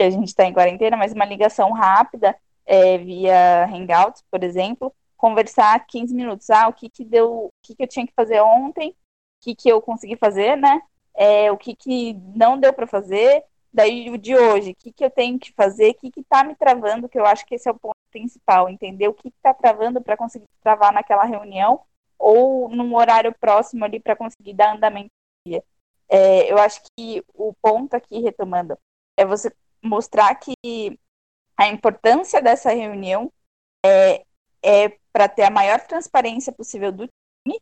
A 0.00 0.10
gente 0.10 0.28
está 0.28 0.44
em 0.44 0.52
quarentena, 0.52 0.96
mas 0.96 1.12
uma 1.12 1.24
ligação 1.24 1.72
rápida 1.72 2.36
é, 2.64 2.98
via 2.98 3.64
Hangouts, 3.66 4.24
por 4.30 4.42
exemplo, 4.42 4.94
conversar 5.16 5.86
15 5.86 6.14
minutos. 6.14 6.48
Ah, 6.50 6.68
o 6.68 6.72
que 6.72 6.88
que 6.88 7.04
deu, 7.04 7.46
o 7.46 7.50
que 7.62 7.74
que 7.74 7.82
eu 7.82 7.88
tinha 7.88 8.06
que 8.06 8.14
fazer 8.14 8.40
ontem, 8.40 8.94
que 9.40 9.54
que 9.54 9.68
eu 9.68 9.80
consegui 9.80 10.16
fazer, 10.16 10.56
né? 10.56 10.80
É, 11.14 11.50
o 11.50 11.56
que 11.56 11.74
que 11.74 12.14
não 12.34 12.58
deu 12.58 12.72
para 12.72 12.86
fazer, 12.86 13.44
daí 13.72 14.10
o 14.10 14.18
de 14.18 14.36
hoje, 14.36 14.70
o 14.70 14.74
que 14.76 14.92
que 14.92 15.04
eu 15.04 15.10
tenho 15.10 15.38
que 15.38 15.52
fazer, 15.52 15.90
o 15.90 15.94
que 15.94 16.10
que 16.10 16.22
tá 16.22 16.44
me 16.44 16.54
travando, 16.54 17.08
que 17.08 17.18
eu 17.18 17.26
acho 17.26 17.44
que 17.46 17.54
esse 17.54 17.68
é 17.68 17.72
o 17.72 17.78
ponto 17.78 17.96
principal, 18.10 18.68
entender 18.68 19.08
o 19.08 19.14
que 19.14 19.30
que 19.30 19.36
tá 19.42 19.54
travando 19.54 20.00
para 20.00 20.16
conseguir 20.16 20.46
travar 20.62 20.92
naquela 20.92 21.24
reunião 21.24 21.80
ou 22.18 22.68
num 22.68 22.94
horário 22.94 23.34
próximo 23.40 23.84
ali 23.84 23.98
para 23.98 24.16
conseguir 24.16 24.54
dar 24.54 24.74
andamento. 24.74 25.10
É, 26.08 26.52
eu 26.52 26.58
acho 26.58 26.82
que 26.96 27.24
o 27.34 27.54
ponto 27.62 27.94
aqui, 27.94 28.20
retomando, 28.20 28.76
é 29.16 29.24
você 29.24 29.50
mostrar 29.82 30.34
que 30.34 30.54
a 31.56 31.68
importância 31.68 32.42
dessa 32.42 32.70
reunião 32.72 33.32
é, 33.84 34.24
é 34.62 34.88
para 35.12 35.28
ter 35.28 35.44
a 35.44 35.50
maior 35.50 35.80
transparência 35.86 36.52
possível 36.52 36.92
do 36.92 37.06
time 37.06 37.60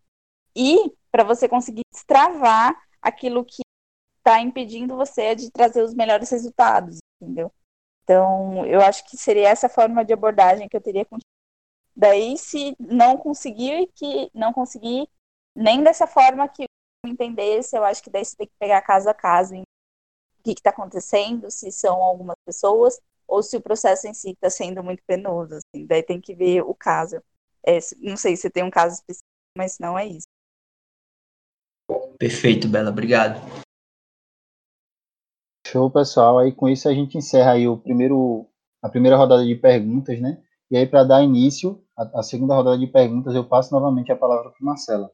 e 0.56 0.92
para 1.18 1.25
você 1.25 1.48
conseguir 1.48 1.82
destravar 1.92 2.80
aquilo 3.02 3.44
que 3.44 3.62
está 4.18 4.40
impedindo 4.40 4.94
você 4.94 5.34
de 5.34 5.50
trazer 5.50 5.82
os 5.82 5.92
melhores 5.92 6.30
resultados, 6.30 6.98
entendeu? 7.20 7.52
Então, 8.04 8.64
eu 8.64 8.80
acho 8.80 9.04
que 9.10 9.16
seria 9.16 9.48
essa 9.48 9.68
forma 9.68 10.04
de 10.04 10.12
abordagem 10.12 10.68
que 10.68 10.76
eu 10.76 10.80
teria 10.80 11.04
com 11.04 11.18
Daí, 11.96 12.38
se 12.38 12.76
não 12.78 13.16
conseguir, 13.16 13.90
que 13.96 14.30
não 14.32 14.52
conseguir 14.52 15.08
nem 15.56 15.82
dessa 15.82 16.06
forma 16.06 16.48
que 16.48 16.62
eu 16.62 17.10
entendesse, 17.10 17.76
eu 17.76 17.82
acho 17.82 18.00
que 18.00 18.10
daí 18.10 18.25
você 18.25 18.37
tem 18.37 18.46
que 18.46 18.54
pegar 18.56 18.80
caso 18.82 19.10
a 19.10 19.14
caso 19.14 19.56
o 19.56 19.64
que 20.44 20.52
está 20.52 20.70
acontecendo, 20.70 21.50
se 21.50 21.72
são 21.72 22.00
algumas 22.00 22.37
pessoas, 22.46 23.00
ou 23.26 23.42
se 23.42 23.56
o 23.56 23.60
processo 23.60 24.06
em 24.06 24.14
si 24.14 24.30
está 24.30 24.48
sendo 24.48 24.84
muito 24.84 25.02
penoso. 25.04 25.56
Assim. 25.56 25.84
Daí 25.84 26.04
tem 26.04 26.20
que 26.20 26.32
ver 26.32 26.62
o 26.62 26.72
caso. 26.76 27.20
É, 27.66 27.80
não 27.96 28.16
sei 28.16 28.37
se 28.37 28.48
tem 28.48 28.62
um 28.62 28.70
caso 28.70 28.94
específico, 28.94 29.26
mas 29.56 29.80
não 29.80 29.98
é 29.98 30.06
isso. 30.06 30.28
Perfeito, 32.18 32.68
Bela, 32.68 32.90
obrigado. 32.90 33.40
Show, 35.66 35.90
pessoal. 35.90 36.38
Aí 36.38 36.52
com 36.52 36.68
isso 36.68 36.88
a 36.88 36.95
gente 36.95 37.16
encerra 37.16 37.52
aí 37.52 37.68
o 37.68 37.76
primeiro, 37.76 38.47
a 38.83 38.88
primeira 38.88 39.16
rodada 39.16 39.45
de 39.45 39.54
perguntas, 39.54 40.21
né? 40.21 40.42
E 40.71 40.76
aí 40.76 40.87
para 40.87 41.04
dar 41.04 41.23
início 41.23 41.83
à, 41.97 42.23
segunda 42.23 42.54
rodada 42.54 42.78
de 42.78 42.87
perguntas, 42.87 43.35
eu 43.35 43.45
passo 43.45 43.73
novamente 43.73 44.11
a 44.11 44.16
palavra 44.16 44.50
para 44.50 44.64
Marcela. 44.66 45.11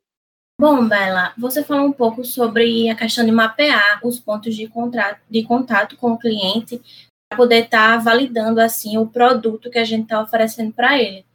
Bom, 0.60 0.88
Bela, 0.88 1.34
você 1.36 1.64
falou 1.64 1.86
um 1.86 1.92
pouco 1.92 2.24
sobre 2.24 2.88
a 2.88 2.94
questão 2.94 3.24
de 3.24 3.32
mapear 3.32 4.00
os 4.04 4.20
pontos 4.20 4.54
de, 4.54 4.68
contrato, 4.68 5.20
de 5.28 5.42
contato 5.42 5.96
com 5.96 6.12
o 6.12 6.18
cliente 6.18 6.80
para 7.28 7.36
poder 7.36 7.64
estar 7.64 7.98
tá 7.98 8.04
validando 8.04 8.60
assim 8.60 8.96
o 8.96 9.06
produto 9.06 9.70
que 9.70 9.78
a 9.78 9.84
gente 9.84 10.04
está 10.04 10.22
oferecendo 10.22 10.72
para 10.72 11.00
ele. 11.00 11.26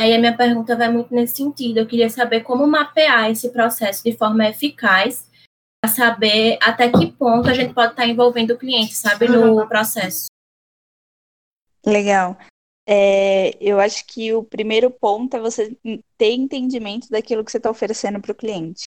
Aí 0.00 0.14
a 0.14 0.18
minha 0.18 0.34
pergunta 0.34 0.74
vai 0.74 0.90
muito 0.90 1.14
nesse 1.14 1.36
sentido. 1.36 1.76
Eu 1.76 1.86
queria 1.86 2.08
saber 2.08 2.40
como 2.40 2.66
mapear 2.66 3.30
esse 3.30 3.50
processo 3.50 4.02
de 4.02 4.16
forma 4.16 4.48
eficaz 4.48 5.28
para 5.78 5.92
saber 5.92 6.58
até 6.62 6.88
que 6.88 7.12
ponto 7.12 7.50
a 7.50 7.52
gente 7.52 7.74
pode 7.74 7.92
estar 7.92 8.04
tá 8.04 8.08
envolvendo 8.08 8.52
o 8.52 8.58
cliente, 8.58 8.94
sabe, 8.94 9.28
no 9.28 9.68
processo. 9.68 10.28
Legal. 11.84 12.38
É, 12.88 13.54
eu 13.60 13.78
acho 13.78 14.06
que 14.06 14.32
o 14.32 14.42
primeiro 14.42 14.90
ponto 14.90 15.36
é 15.36 15.40
você 15.40 15.76
ter 16.16 16.32
entendimento 16.32 17.10
daquilo 17.10 17.44
que 17.44 17.50
você 17.50 17.58
está 17.58 17.70
oferecendo 17.70 18.22
para 18.22 18.32
o 18.32 18.34
cliente. 18.34 18.84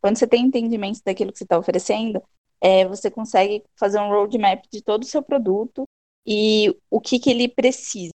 Quando 0.00 0.18
você 0.18 0.26
tem 0.26 0.44
entendimento 0.44 1.00
daquilo 1.04 1.30
que 1.30 1.38
você 1.38 1.44
está 1.44 1.56
oferecendo, 1.56 2.20
é, 2.60 2.84
você 2.84 3.12
consegue 3.12 3.62
fazer 3.76 4.00
um 4.00 4.08
roadmap 4.08 4.64
de 4.72 4.82
todo 4.82 5.04
o 5.04 5.06
seu 5.06 5.22
produto 5.22 5.84
e 6.26 6.76
o 6.90 7.00
que, 7.00 7.20
que 7.20 7.30
ele 7.30 7.46
precisa. 7.46 8.10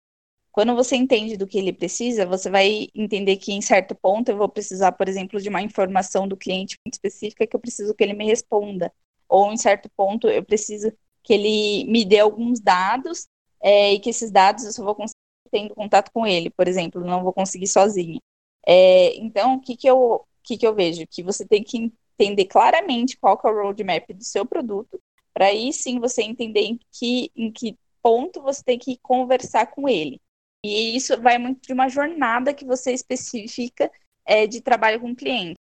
Quando 0.51 0.75
você 0.75 0.95
entende 0.95 1.37
do 1.37 1.47
que 1.47 1.57
ele 1.57 1.71
precisa, 1.71 2.25
você 2.25 2.49
vai 2.49 2.87
entender 2.95 3.37
que 3.37 3.51
em 3.53 3.61
certo 3.61 3.95
ponto 3.95 4.29
eu 4.29 4.37
vou 4.37 4.49
precisar, 4.49 4.91
por 4.93 5.07
exemplo, 5.07 5.39
de 5.39 5.49
uma 5.49 5.61
informação 5.61 6.27
do 6.27 6.35
cliente 6.37 6.77
muito 6.85 6.95
específica 6.95 7.45
que 7.47 7.55
eu 7.55 7.59
preciso 7.59 7.93
que 7.93 8.03
ele 8.03 8.13
me 8.13 8.25
responda. 8.25 8.91
Ou 9.27 9.51
em 9.53 9.57
certo 9.57 9.89
ponto 9.95 10.27
eu 10.27 10.43
preciso 10.43 10.91
que 11.23 11.33
ele 11.33 11.85
me 11.91 12.03
dê 12.03 12.19
alguns 12.19 12.59
dados 12.59 13.27
é, 13.61 13.93
e 13.93 13.99
que 13.99 14.09
esses 14.09 14.31
dados 14.31 14.65
eu 14.65 14.71
só 14.71 14.83
vou 14.83 14.95
conseguir 14.95 15.19
tendo 15.51 15.75
contato 15.75 16.11
com 16.11 16.25
ele, 16.27 16.49
por 16.49 16.67
exemplo, 16.67 17.01
não 17.01 17.23
vou 17.23 17.33
conseguir 17.33 17.67
sozinha. 17.67 18.19
É, 18.65 19.15
então, 19.17 19.55
o 19.55 19.61
que, 19.61 19.75
que, 19.75 19.87
eu, 19.89 20.25
que, 20.43 20.57
que 20.57 20.67
eu 20.67 20.75
vejo? 20.75 21.05
Que 21.07 21.23
você 21.23 21.45
tem 21.45 21.63
que 21.63 21.91
entender 22.19 22.45
claramente 22.45 23.17
qual 23.17 23.37
que 23.37 23.47
é 23.47 23.51
o 23.51 23.63
roadmap 23.63 24.11
do 24.13 24.23
seu 24.23 24.45
produto, 24.45 25.01
para 25.33 25.47
aí 25.47 25.71
sim 25.73 25.99
você 25.99 26.21
entender 26.21 26.61
em 26.61 26.79
que, 26.91 27.31
em 27.35 27.51
que 27.51 27.77
ponto 28.01 28.41
você 28.41 28.63
tem 28.63 28.77
que 28.77 28.97
conversar 29.01 29.67
com 29.67 29.87
ele. 29.87 30.21
E 30.63 30.95
isso 30.95 31.19
vai 31.21 31.37
muito 31.37 31.61
de 31.61 31.73
uma 31.73 31.87
jornada 31.87 32.53
que 32.53 32.65
você 32.65 32.91
especifica 32.91 33.89
é, 34.25 34.45
de 34.45 34.61
trabalho 34.61 34.99
com 34.99 35.11
o 35.11 35.15
cliente. 35.15 35.55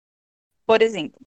Por 0.65 0.83
exemplo, 0.83 1.21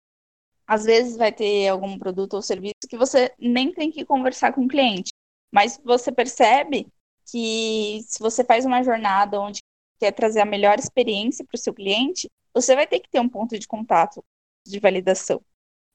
às 0.68 0.86
vezes 0.86 1.18
vai 1.18 1.32
ter 1.32 1.68
algum 1.68 1.98
produto 1.98 2.34
ou 2.36 2.42
serviço 2.42 2.88
que 2.88 2.98
você 2.98 3.34
nem 3.40 3.72
tem 3.74 3.92
que 3.92 4.06
conversar 4.06 4.54
com 4.54 4.66
o 4.66 4.68
cliente, 4.68 5.12
mas 5.52 5.80
você 5.84 6.12
percebe 6.12 6.88
que 7.32 8.02
se 8.08 8.20
você 8.20 8.44
faz 8.44 8.66
uma 8.66 8.84
jornada 8.84 9.40
onde 9.40 9.62
quer 10.00 10.12
trazer 10.12 10.42
a 10.42 10.46
melhor 10.46 10.80
experiência 10.80 11.46
para 11.46 11.58
o 11.58 11.60
seu 11.60 11.74
cliente, 11.74 12.30
você 12.54 12.76
vai 12.76 12.88
ter 12.88 13.00
que 13.00 13.10
ter 13.10 13.20
um 13.20 13.30
ponto 13.30 13.58
de 13.58 13.68
contato 13.68 14.24
de 14.66 14.80
validação, 14.80 15.42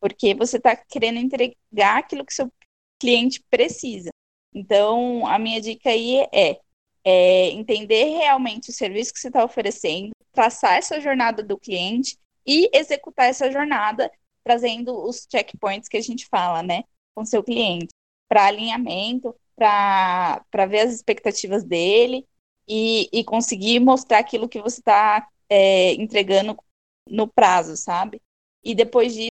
porque 0.01 0.35
você 0.35 0.57
está 0.57 0.77
querendo 0.77 1.19
entregar 1.19 1.99
aquilo 1.99 2.25
que 2.25 2.35
seu 2.35 2.51
cliente 2.99 3.43
precisa. 3.51 4.11
Então, 4.53 5.27
a 5.27 5.39
minha 5.39 5.61
dica 5.61 5.91
aí 5.91 6.27
é, 6.33 6.61
é 7.05 7.51
entender 7.51 8.05
realmente 8.17 8.71
o 8.71 8.73
serviço 8.73 9.13
que 9.13 9.21
você 9.21 9.29
está 9.29 9.45
oferecendo, 9.45 10.13
traçar 10.33 10.75
essa 10.75 11.01
jornada 11.01 11.43
do 11.43 11.59
cliente 11.59 12.19
e 12.47 12.71
executar 12.73 13.27
essa 13.27 13.51
jornada 13.51 14.11
trazendo 14.43 15.03
os 15.07 15.27
checkpoints 15.31 15.89
que 15.89 15.97
a 15.97 16.03
gente 16.03 16.27
fala, 16.27 16.63
né, 16.63 16.85
com 17.15 17.25
seu 17.25 17.43
cliente, 17.43 17.89
para 18.29 18.47
alinhamento, 18.47 19.35
para 19.57 20.67
ver 20.69 20.81
as 20.81 20.93
expectativas 20.93 21.65
dele 21.65 22.27
e, 22.69 23.09
e 23.13 23.25
conseguir 23.25 23.81
mostrar 23.81 24.19
aquilo 24.19 24.49
que 24.49 24.61
você 24.61 24.81
está 24.81 25.27
é, 25.49 25.93
entregando 25.95 26.57
no 27.09 27.29
prazo, 27.29 27.77
sabe? 27.77 28.21
E 28.63 28.75
depois 28.75 29.15
disso, 29.15 29.31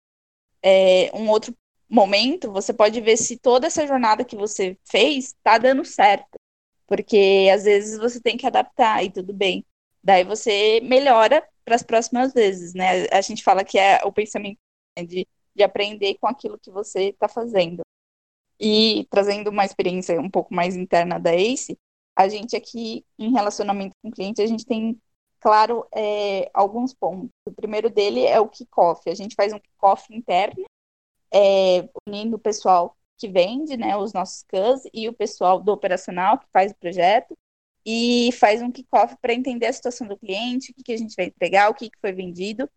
é, 0.62 1.10
um 1.14 1.28
outro 1.28 1.54
momento, 1.88 2.50
você 2.50 2.72
pode 2.72 3.00
ver 3.00 3.16
se 3.16 3.38
toda 3.38 3.66
essa 3.66 3.86
jornada 3.86 4.24
que 4.24 4.36
você 4.36 4.78
fez 4.84 5.26
está 5.26 5.58
dando 5.58 5.84
certo. 5.84 6.38
Porque 6.92 7.48
às 7.50 7.64
vezes 7.64 7.98
você 7.98 8.20
tem 8.20 8.36
que 8.36 8.46
adaptar 8.46 9.02
e 9.02 9.10
tudo 9.10 9.32
bem. 9.32 9.64
Daí 10.04 10.24
você 10.24 10.78
melhora 10.82 11.42
para 11.64 11.74
as 11.74 11.82
próximas 11.82 12.34
vezes, 12.34 12.74
né? 12.74 13.06
A 13.10 13.22
gente 13.22 13.42
fala 13.42 13.64
que 13.64 13.78
é 13.78 14.04
o 14.04 14.12
pensamento 14.12 14.58
né, 14.98 15.02
de, 15.06 15.26
de 15.56 15.62
aprender 15.62 16.18
com 16.20 16.26
aquilo 16.26 16.58
que 16.58 16.70
você 16.70 17.04
está 17.04 17.28
fazendo. 17.28 17.80
E 18.60 19.06
trazendo 19.08 19.48
uma 19.48 19.64
experiência 19.64 20.20
um 20.20 20.28
pouco 20.28 20.52
mais 20.52 20.76
interna 20.76 21.18
da 21.18 21.34
ACE, 21.34 21.78
a 22.14 22.28
gente 22.28 22.54
aqui, 22.54 23.06
em 23.18 23.32
relacionamento 23.32 23.96
com 24.02 24.10
o 24.10 24.12
cliente, 24.12 24.42
a 24.42 24.46
gente 24.46 24.66
tem, 24.66 25.00
claro, 25.40 25.86
é, 25.94 26.50
alguns 26.52 26.92
pontos. 26.92 27.30
O 27.46 27.52
primeiro 27.52 27.88
dele 27.88 28.26
é 28.26 28.38
o 28.38 28.50
kickoff. 28.50 29.08
A 29.08 29.14
gente 29.14 29.34
faz 29.34 29.50
um 29.54 29.58
kickoff 29.58 30.14
interno, 30.14 30.66
é, 31.32 31.88
unindo 32.06 32.36
o 32.36 32.38
pessoal 32.38 32.94
que 33.22 33.28
vende, 33.28 33.76
né, 33.76 33.96
os 33.96 34.12
nossos 34.12 34.42
CAS, 34.42 34.82
e 34.92 35.08
o 35.08 35.12
pessoal 35.12 35.60
do 35.60 35.70
operacional, 35.70 36.38
que 36.38 36.46
faz 36.52 36.72
o 36.72 36.74
projeto, 36.74 37.38
e 37.86 38.30
faz 38.32 38.60
um 38.60 38.70
kickoff 38.70 39.16
para 39.22 39.32
entender 39.32 39.66
a 39.66 39.72
situação 39.72 40.08
do 40.08 40.18
cliente, 40.18 40.72
o 40.72 40.74
que, 40.74 40.82
que 40.82 40.92
a 40.92 40.98
gente 40.98 41.14
vai 41.14 41.26
entregar, 41.26 41.70
o 41.70 41.74
que, 41.74 41.88
que 41.88 42.00
foi 42.00 42.12
vendido, 42.12 42.68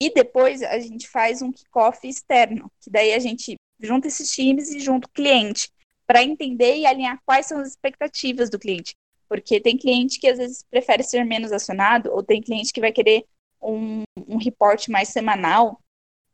e 0.00 0.10
depois 0.12 0.62
a 0.62 0.78
gente 0.78 1.06
faz 1.06 1.42
um 1.42 1.52
kickoff 1.52 2.08
externo, 2.08 2.72
que 2.80 2.88
daí 2.88 3.12
a 3.12 3.18
gente 3.18 3.56
junto 3.78 4.08
esses 4.08 4.30
times 4.32 4.70
e 4.70 4.80
junto 4.80 5.04
o 5.04 5.10
cliente, 5.10 5.70
para 6.06 6.22
entender 6.22 6.76
e 6.78 6.86
alinhar 6.86 7.20
quais 7.26 7.44
são 7.44 7.58
as 7.58 7.68
expectativas 7.68 8.48
do 8.48 8.58
cliente. 8.58 8.96
Porque 9.28 9.60
tem 9.60 9.76
cliente 9.76 10.18
que 10.18 10.28
às 10.28 10.38
vezes 10.38 10.64
prefere 10.70 11.02
ser 11.02 11.24
menos 11.24 11.52
acionado, 11.52 12.10
ou 12.10 12.22
tem 12.22 12.40
cliente 12.40 12.72
que 12.72 12.80
vai 12.80 12.90
querer 12.90 13.26
um, 13.60 14.02
um 14.26 14.38
reporte 14.38 14.90
mais 14.90 15.10
semanal. 15.10 15.78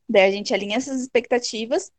Daí 0.08 0.22
a 0.22 0.30
gente 0.30 0.54
alinha 0.54 0.76
essas 0.76 1.00
expectativas 1.00 1.90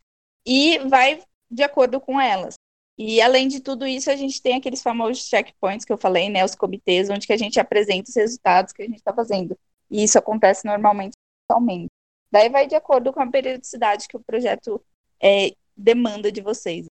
e 0.46 0.80
vai 0.88 1.22
de 1.50 1.64
acordo 1.64 2.00
com 2.00 2.20
elas. 2.20 2.56
E 2.98 3.22
além 3.22 3.48
de 3.48 3.60
tudo 3.60 3.86
isso, 3.86 4.10
a 4.10 4.16
gente 4.16 4.42
tem 4.42 4.56
aqueles 4.56 4.82
famosos 4.82 5.28
checkpoints 5.28 5.86
que 5.86 5.94
eu 5.94 5.98
falei, 5.98 6.30
né, 6.30 6.44
os 6.44 6.56
comitês, 6.56 7.10
onde 7.10 7.28
que 7.28 7.34
a 7.34 7.38
gente 7.38 7.60
apresenta 7.60 8.10
os 8.10 8.16
resultados 8.16 8.74
que 8.74 8.82
a 8.82 8.86
gente 8.86 8.98
está 8.98 9.14
fazendo. 9.14 9.58
E 9.90 10.04
isso 10.04 10.18
acontece 10.18 10.66
normalmente 10.66 11.14
mensalmente. 11.48 11.92
Daí 12.32 12.50
vai 12.50 12.68
de 12.68 12.76
acordo 12.76 13.14
com 13.14 13.22
a 13.22 13.28
periodicidade 13.30 14.08
que 14.08 14.18
o 14.18 14.24
projeto 14.24 14.84
é, 15.22 15.52
demanda 15.76 16.32
de 16.32 16.42
vocês. 16.42 16.88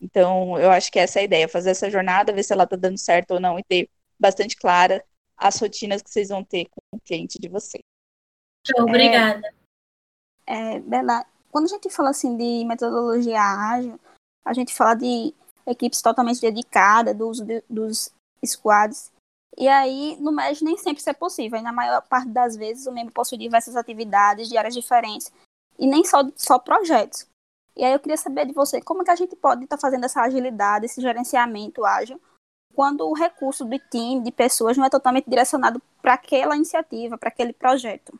Então, 0.00 0.58
eu 0.58 0.70
acho 0.70 0.90
que 0.92 0.98
essa 0.98 1.20
é 1.20 1.22
a 1.22 1.24
ideia, 1.24 1.48
fazer 1.48 1.70
essa 1.70 1.90
jornada, 1.90 2.32
ver 2.32 2.42
se 2.42 2.52
ela 2.52 2.64
está 2.64 2.76
dando 2.76 2.98
certo 2.98 3.32
ou 3.32 3.40
não 3.40 3.58
e 3.58 3.64
ter 3.64 3.88
bastante 4.18 4.56
clara 4.56 5.02
as 5.36 5.58
rotinas 5.58 6.02
que 6.02 6.10
vocês 6.10 6.28
vão 6.28 6.44
ter 6.44 6.66
com 6.66 6.80
o 6.92 7.00
cliente 7.00 7.38
de 7.38 7.48
vocês. 7.48 7.82
Obrigada. 8.78 9.54
É, 10.46 10.74
é, 10.74 10.80
Bela, 10.80 11.24
quando 11.56 11.64
a 11.64 11.68
gente 11.68 11.88
fala 11.88 12.10
assim 12.10 12.36
de 12.36 12.66
metodologia 12.66 13.40
ágil, 13.40 13.98
a 14.44 14.52
gente 14.52 14.74
fala 14.74 14.92
de 14.92 15.32
equipes 15.66 16.02
totalmente 16.02 16.38
dedicadas, 16.38 17.16
do 17.16 17.26
uso 17.26 17.46
de, 17.46 17.64
dos 17.66 18.12
squads. 18.44 19.10
E 19.56 19.66
aí, 19.66 20.18
no 20.20 20.32
MES, 20.32 20.60
nem 20.60 20.76
sempre 20.76 20.98
isso 20.98 21.08
é 21.08 21.14
possível. 21.14 21.58
E 21.58 21.62
na 21.62 21.72
maior 21.72 22.02
parte 22.02 22.28
das 22.28 22.56
vezes, 22.56 22.86
o 22.86 22.92
membro 22.92 23.14
possui 23.14 23.38
diversas 23.38 23.74
atividades 23.74 24.50
de 24.50 24.58
áreas 24.58 24.74
diferentes. 24.74 25.32
E 25.78 25.86
nem 25.86 26.04
só, 26.04 26.30
só 26.36 26.58
projetos. 26.58 27.26
E 27.74 27.82
aí, 27.82 27.94
eu 27.94 28.00
queria 28.00 28.18
saber 28.18 28.44
de 28.44 28.52
você, 28.52 28.82
como 28.82 29.02
que 29.02 29.10
a 29.10 29.16
gente 29.16 29.34
pode 29.34 29.64
estar 29.64 29.78
tá 29.78 29.80
fazendo 29.80 30.04
essa 30.04 30.20
agilidade, 30.20 30.84
esse 30.84 31.00
gerenciamento 31.00 31.86
ágil, 31.86 32.20
quando 32.74 33.08
o 33.08 33.14
recurso 33.14 33.64
do 33.64 33.78
time, 33.78 34.20
de 34.20 34.30
pessoas, 34.30 34.76
não 34.76 34.84
é 34.84 34.90
totalmente 34.90 35.24
direcionado 35.26 35.80
para 36.02 36.12
aquela 36.12 36.54
iniciativa, 36.54 37.16
para 37.16 37.30
aquele 37.30 37.54
projeto. 37.54 38.12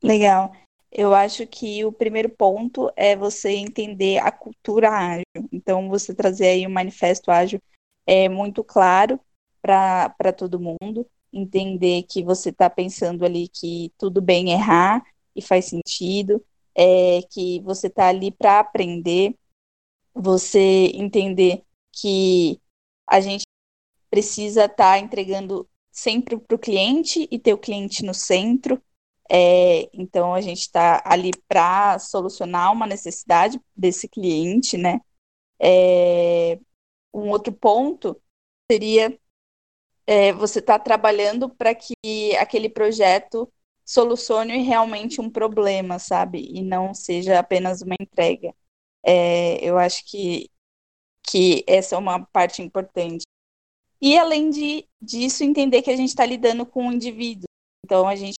Legal. 0.00 0.52
Eu 0.92 1.14
acho 1.14 1.46
que 1.46 1.84
o 1.84 1.92
primeiro 1.92 2.28
ponto 2.28 2.90
é 2.96 3.14
você 3.16 3.50
entender 3.50 4.18
a 4.18 4.32
cultura 4.32 4.90
ágil. 4.90 5.24
Então, 5.52 5.88
você 5.88 6.14
trazer 6.14 6.48
aí 6.48 6.66
um 6.66 6.70
manifesto 6.70 7.30
ágil 7.30 7.60
é 8.06 8.28
muito 8.28 8.64
claro 8.64 9.20
para 9.62 10.32
todo 10.36 10.58
mundo, 10.58 11.06
entender 11.32 12.04
que 12.04 12.22
você 12.22 12.50
está 12.50 12.68
pensando 12.68 13.24
ali 13.24 13.46
que 13.48 13.92
tudo 13.98 14.20
bem 14.20 14.50
errar 14.50 15.04
e 15.36 15.42
faz 15.42 15.66
sentido, 15.66 16.44
é, 16.74 17.20
que 17.30 17.60
você 17.60 17.86
está 17.86 18.08
ali 18.08 18.30
para 18.30 18.58
aprender, 18.58 19.36
você 20.14 20.90
entender 20.94 21.62
que 21.92 22.60
a 23.06 23.20
gente 23.20 23.44
precisa 24.10 24.64
estar 24.64 24.76
tá 24.76 24.98
entregando 24.98 25.68
sempre 25.90 26.36
para 26.36 26.54
o 26.54 26.58
cliente 26.58 27.28
e 27.30 27.38
ter 27.38 27.52
o 27.52 27.58
cliente 27.58 28.04
no 28.04 28.14
centro. 28.14 28.82
É, 29.32 29.88
então, 29.92 30.34
a 30.34 30.40
gente 30.40 30.60
está 30.60 31.00
ali 31.04 31.30
para 31.46 31.98
solucionar 32.00 32.72
uma 32.72 32.86
necessidade 32.86 33.60
desse 33.76 34.08
cliente, 34.08 34.76
né? 34.76 35.00
É, 35.60 36.58
um 37.14 37.30
outro 37.30 37.52
ponto 37.52 38.20
seria 38.70 39.16
é, 40.06 40.32
você 40.32 40.58
estar 40.58 40.78
tá 40.78 40.84
trabalhando 40.84 41.48
para 41.48 41.74
que 41.74 41.94
aquele 42.38 42.68
projeto 42.68 43.52
solucione 43.84 44.58
realmente 44.62 45.20
um 45.20 45.30
problema, 45.30 45.98
sabe? 45.98 46.48
E 46.52 46.62
não 46.62 46.94
seja 46.94 47.38
apenas 47.38 47.82
uma 47.82 47.94
entrega. 48.00 48.54
É, 49.04 49.64
eu 49.64 49.78
acho 49.78 50.04
que, 50.06 50.50
que 51.22 51.64
essa 51.66 51.94
é 51.94 51.98
uma 51.98 52.24
parte 52.26 52.62
importante. 52.62 53.24
E 54.00 54.18
além 54.18 54.50
de, 54.50 54.88
disso, 55.00 55.44
entender 55.44 55.82
que 55.82 55.90
a 55.90 55.96
gente 55.96 56.08
está 56.10 56.26
lidando 56.26 56.66
com 56.66 56.86
um 56.86 56.92
indivíduo. 56.92 57.44
Então, 57.84 58.08
a 58.08 58.16
gente 58.16 58.34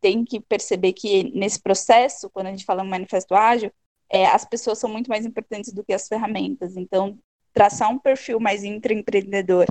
tem 0.00 0.24
que 0.24 0.40
perceber 0.40 0.92
que 0.92 1.24
nesse 1.36 1.60
processo, 1.60 2.30
quando 2.30 2.46
a 2.46 2.50
gente 2.50 2.64
fala 2.64 2.84
em 2.84 2.88
manifesto 2.88 3.34
ágil, 3.34 3.72
é, 4.08 4.26
as 4.26 4.44
pessoas 4.44 4.78
são 4.78 4.90
muito 4.90 5.08
mais 5.08 5.24
importantes 5.26 5.72
do 5.72 5.84
que 5.84 5.92
as 5.92 6.08
ferramentas. 6.08 6.76
Então, 6.76 7.18
traçar 7.52 7.90
um 7.90 7.98
perfil 7.98 8.38
mais 8.38 8.62
intraempreendedor 8.64 9.66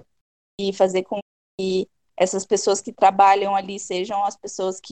e 0.59 0.73
fazer 0.73 1.03
com 1.03 1.19
que 1.59 1.87
essas 2.17 2.45
pessoas 2.45 2.81
que 2.81 2.91
trabalham 2.91 3.55
ali 3.55 3.79
sejam 3.79 4.23
as 4.23 4.35
pessoas 4.35 4.79
que 4.79 4.89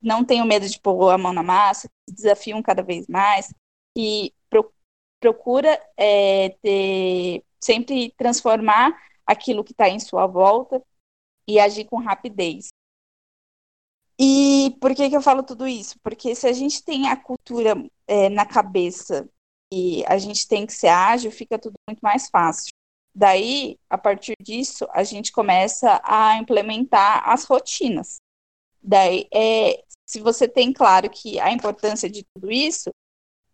não 0.00 0.24
tenham 0.24 0.46
medo 0.46 0.68
de 0.68 0.80
pôr 0.80 1.10
a 1.10 1.18
mão 1.18 1.32
na 1.32 1.42
massa, 1.42 1.88
que 1.88 2.14
desafiam 2.14 2.60
cada 2.62 2.82
vez 2.82 3.06
mais, 3.06 3.54
e 3.96 4.34
pro, 4.50 4.72
procura 5.20 5.80
é, 5.96 6.50
ter, 6.60 7.44
sempre 7.60 8.12
transformar 8.16 8.92
aquilo 9.24 9.62
que 9.62 9.72
está 9.72 9.88
em 9.88 10.00
sua 10.00 10.26
volta 10.26 10.82
e 11.46 11.60
agir 11.60 11.84
com 11.84 11.96
rapidez. 11.96 12.68
E 14.24 14.76
por 14.80 14.94
que, 14.94 15.10
que 15.10 15.16
eu 15.16 15.20
falo 15.20 15.42
tudo 15.42 15.66
isso? 15.66 15.98
Porque 16.00 16.32
se 16.36 16.46
a 16.46 16.52
gente 16.52 16.84
tem 16.84 17.08
a 17.08 17.16
cultura 17.16 17.74
é, 18.06 18.28
na 18.28 18.46
cabeça 18.46 19.28
e 19.72 20.04
a 20.06 20.16
gente 20.16 20.46
tem 20.46 20.64
que 20.64 20.72
ser 20.72 20.86
ágil, 20.86 21.32
fica 21.32 21.58
tudo 21.58 21.74
muito 21.88 21.98
mais 22.00 22.28
fácil. 22.30 22.70
Daí, 23.12 23.76
a 23.90 23.98
partir 23.98 24.34
disso, 24.40 24.86
a 24.92 25.02
gente 25.02 25.32
começa 25.32 26.00
a 26.04 26.36
implementar 26.38 27.28
as 27.28 27.44
rotinas. 27.44 28.20
Daí, 28.80 29.26
é, 29.34 29.82
se 30.06 30.20
você 30.20 30.46
tem 30.46 30.72
claro 30.72 31.10
que 31.10 31.40
a 31.40 31.50
importância 31.50 32.08
de 32.08 32.24
tudo 32.32 32.52
isso, 32.52 32.90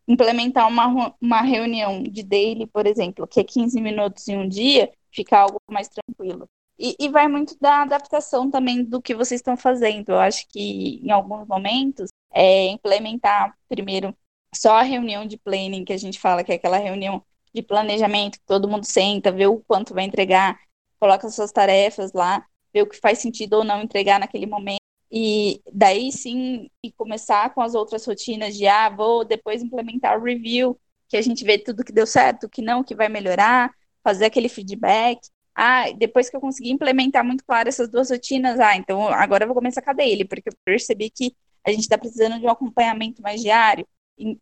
implementar 0.06 0.68
uma, 0.68 1.16
uma 1.18 1.40
reunião 1.40 2.02
de 2.02 2.22
daily, 2.22 2.66
por 2.66 2.86
exemplo, 2.86 3.26
que 3.26 3.40
é 3.40 3.44
15 3.44 3.80
minutos 3.80 4.28
em 4.28 4.36
um 4.36 4.46
dia, 4.46 4.92
ficar 5.10 5.40
algo 5.40 5.60
mais 5.70 5.88
tranquilo. 5.88 6.46
E, 6.78 6.96
e, 6.98 7.08
vai 7.08 7.26
muito 7.26 7.56
da 7.60 7.82
adaptação 7.82 8.50
também 8.50 8.84
do 8.84 9.02
que 9.02 9.14
vocês 9.14 9.40
estão 9.40 9.56
fazendo. 9.56 10.10
Eu 10.10 10.18
acho 10.20 10.46
que 10.48 11.00
em 11.02 11.10
alguns 11.10 11.46
momentos 11.46 12.10
é 12.32 12.68
implementar 12.68 13.56
primeiro 13.68 14.16
só 14.54 14.76
a 14.76 14.82
reunião 14.82 15.26
de 15.26 15.36
planning 15.36 15.84
que 15.84 15.92
a 15.92 15.96
gente 15.96 16.20
fala, 16.20 16.44
que 16.44 16.52
é 16.52 16.54
aquela 16.54 16.78
reunião 16.78 17.22
de 17.52 17.62
planejamento, 17.62 18.38
que 18.38 18.46
todo 18.46 18.68
mundo 18.68 18.84
senta, 18.84 19.32
vê 19.32 19.46
o 19.46 19.60
quanto 19.60 19.94
vai 19.94 20.04
entregar, 20.04 20.58
coloca 21.00 21.28
suas 21.30 21.52
tarefas 21.52 22.12
lá, 22.12 22.46
vê 22.72 22.82
o 22.82 22.86
que 22.86 22.96
faz 22.98 23.18
sentido 23.18 23.54
ou 23.54 23.64
não 23.64 23.82
entregar 23.82 24.20
naquele 24.20 24.46
momento. 24.46 24.78
E 25.10 25.62
daí 25.72 26.12
sim, 26.12 26.70
e 26.82 26.92
começar 26.92 27.54
com 27.54 27.62
as 27.62 27.74
outras 27.74 28.04
rotinas 28.06 28.56
de, 28.56 28.66
ah, 28.66 28.90
vou 28.90 29.24
depois 29.24 29.62
implementar 29.62 30.18
o 30.18 30.22
review, 30.22 30.78
que 31.08 31.16
a 31.16 31.22
gente 31.22 31.44
vê 31.44 31.58
tudo 31.58 31.84
que 31.84 31.92
deu 31.92 32.06
certo, 32.06 32.48
que 32.48 32.60
não, 32.60 32.84
que 32.84 32.94
vai 32.94 33.08
melhorar, 33.08 33.72
fazer 34.02 34.26
aquele 34.26 34.48
feedback. 34.48 35.20
Ah, 35.60 35.90
depois 35.90 36.30
que 36.30 36.36
eu 36.36 36.40
consegui 36.40 36.70
implementar 36.70 37.24
muito 37.24 37.44
claro 37.44 37.68
essas 37.68 37.88
duas 37.88 38.10
rotinas, 38.10 38.60
ah, 38.60 38.76
então 38.76 39.08
agora 39.08 39.42
eu 39.42 39.48
vou 39.48 39.56
começar 39.56 39.82
com 39.82 39.90
a 39.90 39.92
dele, 39.92 40.24
porque 40.24 40.50
eu 40.50 40.52
percebi 40.64 41.10
que 41.10 41.34
a 41.66 41.70
gente 41.72 41.80
está 41.80 41.98
precisando 41.98 42.38
de 42.38 42.46
um 42.46 42.48
acompanhamento 42.48 43.20
mais 43.20 43.40
diário. 43.40 43.84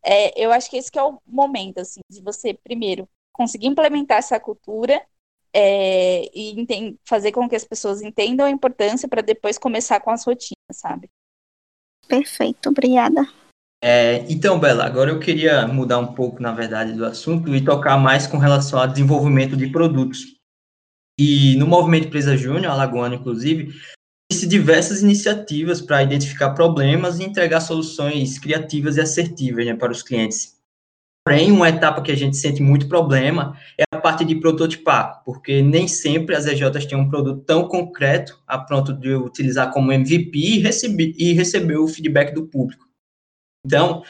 É, 0.05 0.39
eu 0.39 0.51
acho 0.51 0.69
que 0.69 0.77
esse 0.77 0.91
que 0.91 0.99
é 0.99 1.03
o 1.03 1.19
momento, 1.25 1.79
assim, 1.79 2.01
de 2.07 2.21
você, 2.21 2.53
primeiro, 2.53 3.09
conseguir 3.33 3.65
implementar 3.65 4.19
essa 4.19 4.39
cultura 4.39 5.01
é, 5.51 6.29
e 6.35 6.95
fazer 7.03 7.31
com 7.31 7.49
que 7.49 7.55
as 7.55 7.63
pessoas 7.63 8.03
entendam 8.03 8.45
a 8.45 8.51
importância 8.51 9.09
para 9.09 9.23
depois 9.23 9.57
começar 9.57 9.99
com 9.99 10.11
as 10.11 10.23
rotinas, 10.23 10.55
sabe? 10.71 11.09
Perfeito, 12.07 12.69
obrigada. 12.69 13.27
É, 13.83 14.19
então, 14.29 14.59
Bela, 14.59 14.85
agora 14.85 15.09
eu 15.09 15.19
queria 15.19 15.67
mudar 15.67 15.97
um 15.97 16.13
pouco, 16.13 16.39
na 16.43 16.51
verdade, 16.51 16.93
do 16.93 17.03
assunto 17.03 17.55
e 17.55 17.65
tocar 17.65 17.97
mais 17.97 18.27
com 18.27 18.37
relação 18.37 18.79
ao 18.79 18.87
desenvolvimento 18.87 19.57
de 19.57 19.71
produtos. 19.71 20.36
E 21.19 21.55
no 21.57 21.65
Movimento 21.65 22.07
Empresa 22.07 22.37
Júnior, 22.37 22.71
Alagoana, 22.71 23.15
inclusive, 23.15 23.73
existem 24.31 24.49
diversas 24.49 25.01
iniciativas 25.01 25.81
para 25.81 26.03
identificar 26.03 26.51
problemas 26.51 27.19
e 27.19 27.23
entregar 27.23 27.59
soluções 27.61 28.37
criativas 28.37 28.97
e 28.97 29.01
assertivas 29.01 29.65
né, 29.65 29.73
para 29.73 29.91
os 29.91 30.03
clientes. 30.03 30.57
Porém, 31.25 31.51
uma 31.51 31.67
etapa 31.67 32.01
que 32.01 32.11
a 32.11 32.15
gente 32.15 32.37
sente 32.37 32.61
muito 32.61 32.87
problema 32.87 33.59
é 33.77 33.83
a 33.93 33.99
parte 33.99 34.23
de 34.23 34.39
prototipar, 34.39 35.21
porque 35.25 35.61
nem 35.61 35.85
sempre 35.85 36.35
as 36.35 36.45
EJs 36.45 36.85
têm 36.85 36.97
um 36.97 37.09
produto 37.09 37.43
tão 37.43 37.67
concreto 37.67 38.41
a 38.47 38.57
pronto 38.57 38.93
de 38.93 39.13
utilizar 39.13 39.73
como 39.73 39.91
MVP 39.91 40.37
e 40.37 40.59
receber, 40.59 41.13
e 41.17 41.33
receber 41.33 41.77
o 41.77 41.87
feedback 41.87 42.33
do 42.33 42.47
público. 42.47 42.87
Então, 43.65 44.03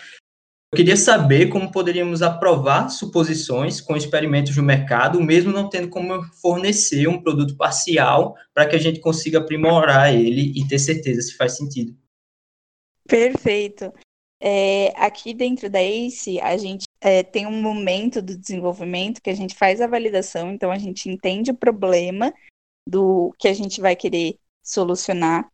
eu 0.72 0.76
queria 0.76 0.98
saber 0.98 1.48
como 1.48 1.72
poderíamos 1.72 2.22
aprovar 2.22 2.90
suposições 2.90 3.80
com 3.80 3.96
experimentos 3.96 4.56
no 4.58 4.64
mercado, 4.64 5.22
mesmo 5.22 5.52
não 5.52 5.70
tendo 5.70 5.90
como 5.90 6.22
fornecer 6.42 7.08
um 7.08 7.22
produto 7.22 7.56
parcial 7.56 8.36
para 8.54 8.68
que 8.68 8.76
a 8.76 8.80
gente 8.80 9.00
consiga 9.00 9.40
aprimorar 9.40 10.14
ele 10.14 10.52
e 10.56 10.68
ter 10.68 10.78
certeza 10.78 11.22
se 11.22 11.38
faz 11.38 11.56
sentido. 11.56 11.98
Perfeito. 13.08 13.94
É, 14.42 14.90
aqui 14.98 15.34
dentro 15.34 15.70
da 15.70 15.82
ACE, 15.82 16.40
a 16.42 16.58
gente 16.58 16.84
é, 17.00 17.24
tem 17.24 17.48
um 17.48 17.62
momento 17.62 18.22
do 18.22 18.38
desenvolvimento 18.38 19.22
que 19.22 19.30
a 19.30 19.36
gente 19.36 19.56
faz 19.56 19.80
a 19.80 19.88
validação, 19.88 20.52
então 20.52 20.70
a 20.70 20.78
gente 20.78 21.10
entende 21.10 21.52
o 21.52 21.58
problema 21.58 22.34
do 22.88 23.34
que 23.40 23.48
a 23.48 23.54
gente 23.54 23.80
vai 23.80 23.96
querer 23.96 24.38
solucionar 24.62 25.50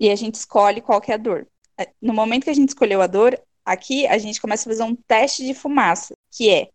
e 0.00 0.10
a 0.10 0.16
gente 0.16 0.36
escolhe 0.36 0.80
qual 0.80 1.00
é 1.06 1.12
a 1.12 1.18
dor. 1.18 1.46
É, 1.78 1.90
no 2.00 2.14
momento 2.14 2.44
que 2.44 2.50
a 2.50 2.54
gente 2.54 2.70
escolheu 2.70 3.02
a 3.02 3.06
dor, 3.06 3.38
aqui 3.66 4.06
a 4.06 4.16
gente 4.16 4.40
começa 4.40 4.68
a 4.68 4.72
fazer 4.72 4.84
um 4.84 4.94
teste 4.94 5.44
de 5.44 5.52
fumaça, 5.52 6.14
que 6.30 6.48
é 6.48 6.70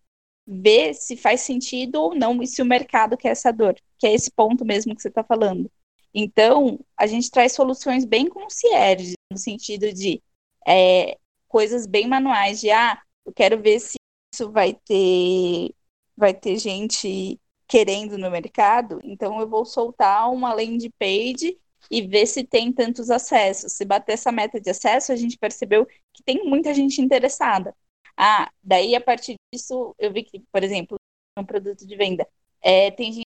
ver 0.45 0.93
se 0.93 1.15
faz 1.15 1.41
sentido 1.41 1.95
ou 1.95 2.13
não 2.13 2.43
e 2.43 2.47
se 2.47 2.61
o 2.61 2.65
mercado 2.65 3.15
quer 3.15 3.29
essa 3.29 3.51
dor, 3.51 3.75
que 3.97 4.05
é 4.05 4.13
esse 4.13 4.29
ponto 4.29 4.65
mesmo 4.65 4.93
que 4.93 5.01
você 5.01 5.07
está 5.07 5.23
falando. 5.23 5.71
Então, 6.13 6.77
a 6.97 7.07
gente 7.07 7.31
traz 7.31 7.53
soluções 7.53 8.03
bem 8.03 8.27
concierge, 8.27 9.13
no 9.31 9.37
sentido 9.37 9.93
de 9.93 10.21
é, 10.67 11.17
coisas 11.47 11.87
bem 11.87 12.05
manuais, 12.07 12.59
de 12.59 12.69
ah, 12.69 13.01
eu 13.25 13.31
quero 13.31 13.61
ver 13.61 13.79
se 13.79 13.95
isso 14.33 14.51
vai 14.51 14.73
ter, 14.73 15.73
vai 16.17 16.33
ter 16.33 16.57
gente 16.57 17.39
querendo 17.67 18.17
no 18.17 18.29
mercado, 18.29 18.99
então 19.01 19.39
eu 19.39 19.47
vou 19.47 19.63
soltar 19.63 20.29
uma 20.29 20.53
landing 20.53 20.91
page 20.99 21.57
e 21.89 22.01
ver 22.01 22.25
se 22.25 22.43
tem 22.43 22.71
tantos 22.71 23.09
acessos. 23.09 23.73
Se 23.73 23.85
bater 23.85 24.13
essa 24.13 24.31
meta 24.31 24.59
de 24.59 24.69
acesso, 24.69 25.11
a 25.11 25.15
gente 25.15 25.37
percebeu 25.37 25.85
que 26.13 26.23
tem 26.23 26.43
muita 26.45 26.73
gente 26.73 27.01
interessada. 27.01 27.75
Ah, 28.17 28.51
daí 28.63 28.95
a 28.95 29.01
partir 29.01 29.35
disso 29.53 29.95
eu 29.97 30.11
vi 30.11 30.23
que, 30.23 30.39
por 30.51 30.63
exemplo, 30.63 30.97
um 31.37 31.45
produto 31.45 31.85
de 31.87 31.95
venda, 31.95 32.27
é, 32.61 32.91
tem 32.91 33.11
gente 33.13 33.27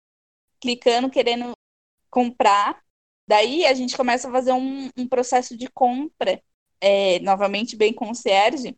clicando, 0.60 1.10
querendo 1.10 1.52
comprar, 2.10 2.82
daí 3.26 3.66
a 3.66 3.74
gente 3.74 3.96
começa 3.96 4.28
a 4.28 4.32
fazer 4.32 4.52
um, 4.52 4.88
um 4.96 5.08
processo 5.08 5.56
de 5.56 5.68
compra, 5.68 6.42
é, 6.80 7.18
novamente 7.20 7.76
bem 7.76 7.92
concierge, 7.92 8.76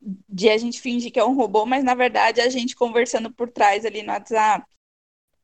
de 0.00 0.50
a 0.50 0.58
gente 0.58 0.80
fingir 0.80 1.12
que 1.12 1.18
é 1.18 1.24
um 1.24 1.34
robô, 1.34 1.64
mas 1.66 1.82
na 1.82 1.94
verdade 1.94 2.40
a 2.40 2.48
gente 2.48 2.76
conversando 2.76 3.32
por 3.32 3.50
trás 3.50 3.84
ali 3.84 4.02
no 4.02 4.12
WhatsApp, 4.12 4.66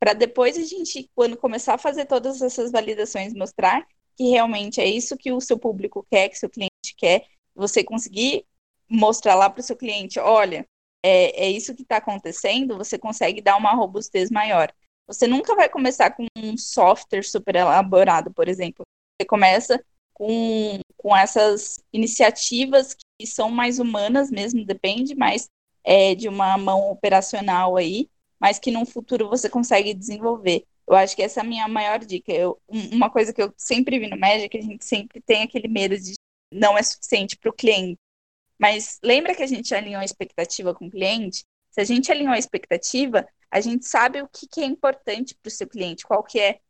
para 0.01 0.15
depois 0.15 0.57
a 0.57 0.65
gente, 0.65 1.11
quando 1.15 1.37
começar 1.37 1.75
a 1.75 1.79
fazer 1.79 2.07
todas 2.07 2.41
essas 2.41 2.73
validações, 2.73 3.35
mostrar 3.35 3.87
que 4.17 4.31
realmente 4.31 4.81
é 4.81 4.87
isso 4.87 5.17
que 5.17 5.31
o 5.31 5.41
seu 5.41 5.59
público 5.59 6.07
quer, 6.11 6.31
que 6.31 6.37
o 6.37 6.39
seu 6.39 6.49
cliente 6.49 6.95
quer, 6.97 7.27
você 7.55 7.85
conseguir 7.85 8.47
mostrar 8.89 9.35
lá 9.35 9.49
para 9.51 9.61
o 9.61 9.63
seu 9.63 9.77
cliente, 9.77 10.19
olha, 10.19 10.67
é, 11.05 11.45
é 11.45 11.51
isso 11.51 11.75
que 11.75 11.83
está 11.83 11.99
acontecendo, 11.99 12.77
você 12.77 12.99
consegue 12.99 13.43
dar 13.43 13.57
uma 13.57 13.75
robustez 13.75 14.31
maior. 14.31 14.73
Você 15.07 15.27
nunca 15.27 15.55
vai 15.55 15.69
começar 15.69 16.11
com 16.13 16.27
um 16.37 16.57
software 16.57 17.23
super 17.23 17.57
elaborado, 17.57 18.33
por 18.33 18.49
exemplo. 18.49 18.85
Você 19.21 19.27
começa 19.27 19.85
com, 20.15 20.79
com 20.97 21.17
essas 21.17 21.79
iniciativas 21.93 22.95
que 23.19 23.27
são 23.27 23.51
mais 23.51 23.79
humanas 23.79 24.31
mesmo, 24.31 24.65
depende 24.65 25.15
mais 25.15 25.49
é, 25.85 26.15
de 26.15 26.29
uma 26.29 26.57
mão 26.57 26.91
operacional 26.91 27.77
aí, 27.77 28.09
mas 28.41 28.59
que 28.59 28.71
no 28.71 28.87
futuro 28.87 29.29
você 29.29 29.49
consegue 29.49 29.93
desenvolver. 29.93 30.65
Eu 30.87 30.97
acho 30.97 31.15
que 31.15 31.23
essa 31.23 31.41
é 31.41 31.43
a 31.43 31.47
minha 31.47 31.69
maior 31.69 31.99
dica. 32.01 32.33
Eu, 32.33 32.61
uma 32.91 33.11
coisa 33.11 33.33
que 33.33 33.43
eu 33.43 33.53
sempre 33.57 33.99
vi 33.99 34.09
no 34.09 34.19
Magic 34.19 34.57
a 34.57 34.63
gente 34.63 34.85
sempre 34.85 35.21
tem 35.21 35.43
aquele 35.43 35.69
medo 35.69 35.97
de 35.97 36.15
não 36.53 36.77
é 36.77 36.83
suficiente 36.83 37.37
para 37.37 37.51
o 37.51 37.55
cliente. 37.55 37.99
Mas 38.59 38.99
lembra 39.03 39.35
que 39.35 39.43
a 39.43 39.47
gente 39.47 39.75
alinhou 39.75 40.01
a 40.01 40.05
expectativa 40.05 40.75
com 40.75 40.87
o 40.87 40.91
cliente? 40.91 41.45
Se 41.71 41.81
a 41.81 41.85
gente 41.85 42.11
alinhou 42.11 42.33
a 42.33 42.39
expectativa, 42.39 43.27
a 43.51 43.61
gente 43.61 43.87
sabe 43.87 44.21
o 44.21 44.29
que, 44.29 44.47
que 44.49 44.61
é 44.61 44.65
importante 44.65 45.35
para 45.35 45.49
o 45.49 45.53
seu 45.53 45.69
cliente, 45.69 46.05
qual 46.05 46.23
que 46.23 46.41
é, 46.41 46.61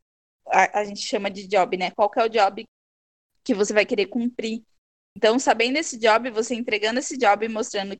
a, 0.46 0.80
a, 0.80 0.84
gente 0.84 1.00
chama 1.00 1.30
de 1.30 1.46
job, 1.46 1.76
né? 1.76 1.90
Qual 1.90 2.10
que 2.10 2.20
é 2.20 2.24
o 2.24 2.28
job 2.28 2.64
que 3.42 3.54
você 3.54 3.72
vai 3.72 3.86
querer 3.86 4.06
cumprir. 4.06 4.62
Então, 5.16 5.38
sabendo 5.38 5.76
esse 5.76 5.98
job, 5.98 6.30
você 6.30 6.54
entregando 6.54 7.00
esse 7.00 7.16
job 7.16 7.44
e 7.44 7.48
mostrando 7.48 7.96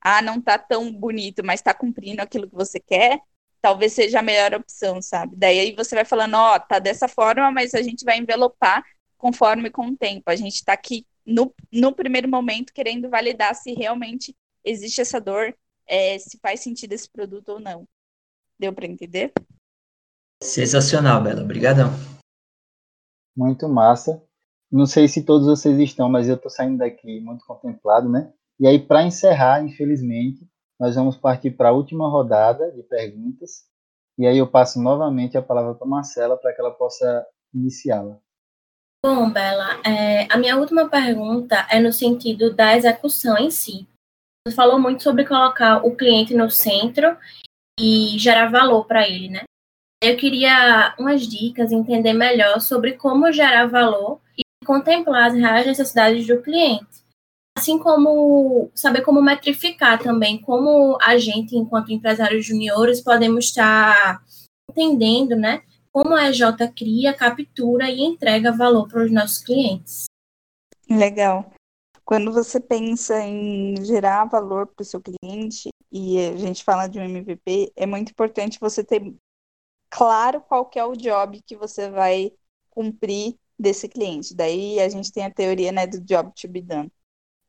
ah, 0.00 0.22
não 0.22 0.40
tá 0.40 0.58
tão 0.58 0.92
bonito, 0.92 1.44
mas 1.44 1.60
está 1.60 1.74
cumprindo 1.74 2.22
aquilo 2.22 2.48
que 2.48 2.54
você 2.54 2.78
quer, 2.78 3.20
talvez 3.60 3.92
seja 3.92 4.20
a 4.20 4.22
melhor 4.22 4.54
opção, 4.54 5.02
sabe? 5.02 5.34
Daí 5.36 5.58
aí 5.58 5.74
você 5.74 5.94
vai 5.94 6.04
falando, 6.04 6.34
ó, 6.34 6.54
oh, 6.56 6.60
tá 6.60 6.78
dessa 6.78 7.08
forma, 7.08 7.50
mas 7.50 7.74
a 7.74 7.82
gente 7.82 8.04
vai 8.04 8.18
envelopar 8.18 8.84
conforme 9.16 9.70
com 9.70 9.88
o 9.88 9.96
tempo. 9.96 10.30
A 10.30 10.36
gente 10.36 10.54
está 10.54 10.72
aqui 10.72 11.06
no, 11.24 11.52
no 11.72 11.92
primeiro 11.92 12.28
momento 12.28 12.72
querendo 12.72 13.10
validar 13.10 13.54
se 13.54 13.72
realmente 13.72 14.36
existe 14.64 15.00
essa 15.00 15.20
dor, 15.20 15.52
é, 15.86 16.18
se 16.18 16.38
faz 16.38 16.60
sentido 16.60 16.92
esse 16.92 17.10
produto 17.10 17.50
ou 17.50 17.60
não. 17.60 17.88
Deu 18.58 18.72
para 18.72 18.86
entender? 18.86 19.32
Sensacional, 20.42 21.22
Bela. 21.22 21.42
Obrigadão. 21.42 21.90
Muito 23.36 23.68
massa. 23.68 24.22
Não 24.70 24.86
sei 24.86 25.08
se 25.08 25.24
todos 25.24 25.46
vocês 25.46 25.78
estão, 25.78 26.08
mas 26.08 26.28
eu 26.28 26.36
estou 26.36 26.50
saindo 26.50 26.78
daqui 26.78 27.20
muito 27.20 27.44
contemplado, 27.44 28.08
né? 28.08 28.32
E 28.58 28.66
aí, 28.66 28.78
para 28.78 29.02
encerrar, 29.02 29.62
infelizmente, 29.64 30.46
nós 30.78 30.94
vamos 30.94 31.16
partir 31.16 31.50
para 31.50 31.70
a 31.70 31.72
última 31.72 32.08
rodada 32.08 32.70
de 32.72 32.82
perguntas. 32.82 33.64
E 34.18 34.26
aí 34.26 34.38
eu 34.38 34.46
passo 34.46 34.80
novamente 34.80 35.36
a 35.36 35.42
palavra 35.42 35.74
para 35.74 35.86
Marcela 35.86 36.36
para 36.36 36.52
que 36.54 36.60
ela 36.60 36.70
possa 36.70 37.26
iniciá-la. 37.52 38.18
Bom, 39.04 39.30
Bela, 39.30 39.80
é, 39.86 40.26
a 40.32 40.36
minha 40.36 40.56
última 40.56 40.88
pergunta 40.88 41.66
é 41.70 41.78
no 41.78 41.92
sentido 41.92 42.54
da 42.54 42.76
execução 42.76 43.36
em 43.38 43.50
si. 43.50 43.86
Você 44.46 44.54
falou 44.54 44.78
muito 44.78 45.02
sobre 45.02 45.24
colocar 45.24 45.84
o 45.84 45.94
cliente 45.94 46.34
no 46.34 46.50
centro 46.50 47.16
e 47.78 48.18
gerar 48.18 48.50
valor 48.50 48.86
para 48.86 49.06
ele, 49.06 49.28
né? 49.28 49.44
Eu 50.02 50.16
queria 50.16 50.94
umas 50.98 51.26
dicas, 51.26 51.72
entender 51.72 52.12
melhor 52.12 52.60
sobre 52.60 52.94
como 52.94 53.32
gerar 53.32 53.66
valor 53.66 54.20
e 54.36 54.42
contemplar 54.64 55.28
as 55.28 55.34
reais 55.34 55.66
necessidades 55.66 56.26
do 56.26 56.42
cliente. 56.42 57.05
Assim 57.56 57.78
como 57.78 58.70
saber 58.74 59.02
como 59.02 59.22
metrificar 59.22 60.02
também, 60.02 60.40
como 60.40 60.98
a 61.00 61.16
gente, 61.16 61.56
enquanto 61.56 61.92
empresários 61.92 62.44
juniores, 62.44 63.00
podemos 63.00 63.46
estar 63.46 64.22
entendendo, 64.70 65.34
né? 65.34 65.62
Como 65.90 66.14
a 66.14 66.28
EJ 66.28 66.42
cria, 66.76 67.14
captura 67.14 67.90
e 67.90 68.02
entrega 68.02 68.52
valor 68.52 68.86
para 68.86 69.04
os 69.04 69.10
nossos 69.10 69.38
clientes. 69.38 70.04
Legal. 70.88 71.50
Quando 72.04 72.30
você 72.30 72.60
pensa 72.60 73.20
em 73.22 73.82
gerar 73.84 74.26
valor 74.26 74.66
para 74.66 74.82
o 74.82 74.86
seu 74.86 75.00
cliente, 75.00 75.70
e 75.90 76.18
a 76.18 76.36
gente 76.36 76.62
fala 76.62 76.86
de 76.86 76.98
um 76.98 77.02
MVP, 77.02 77.72
é 77.74 77.86
muito 77.86 78.10
importante 78.10 78.60
você 78.60 78.84
ter 78.84 79.14
claro 79.88 80.40
qual 80.42 80.66
que 80.66 80.78
é 80.78 80.84
o 80.84 80.94
job 80.94 81.40
que 81.46 81.56
você 81.56 81.90
vai 81.90 82.32
cumprir 82.70 83.36
desse 83.58 83.88
cliente. 83.88 84.34
Daí 84.34 84.78
a 84.78 84.88
gente 84.88 85.10
tem 85.10 85.24
a 85.24 85.32
teoria 85.32 85.72
né, 85.72 85.86
do 85.86 86.00
job 86.00 86.30
to 86.34 86.48
be 86.48 86.60
done, 86.60 86.92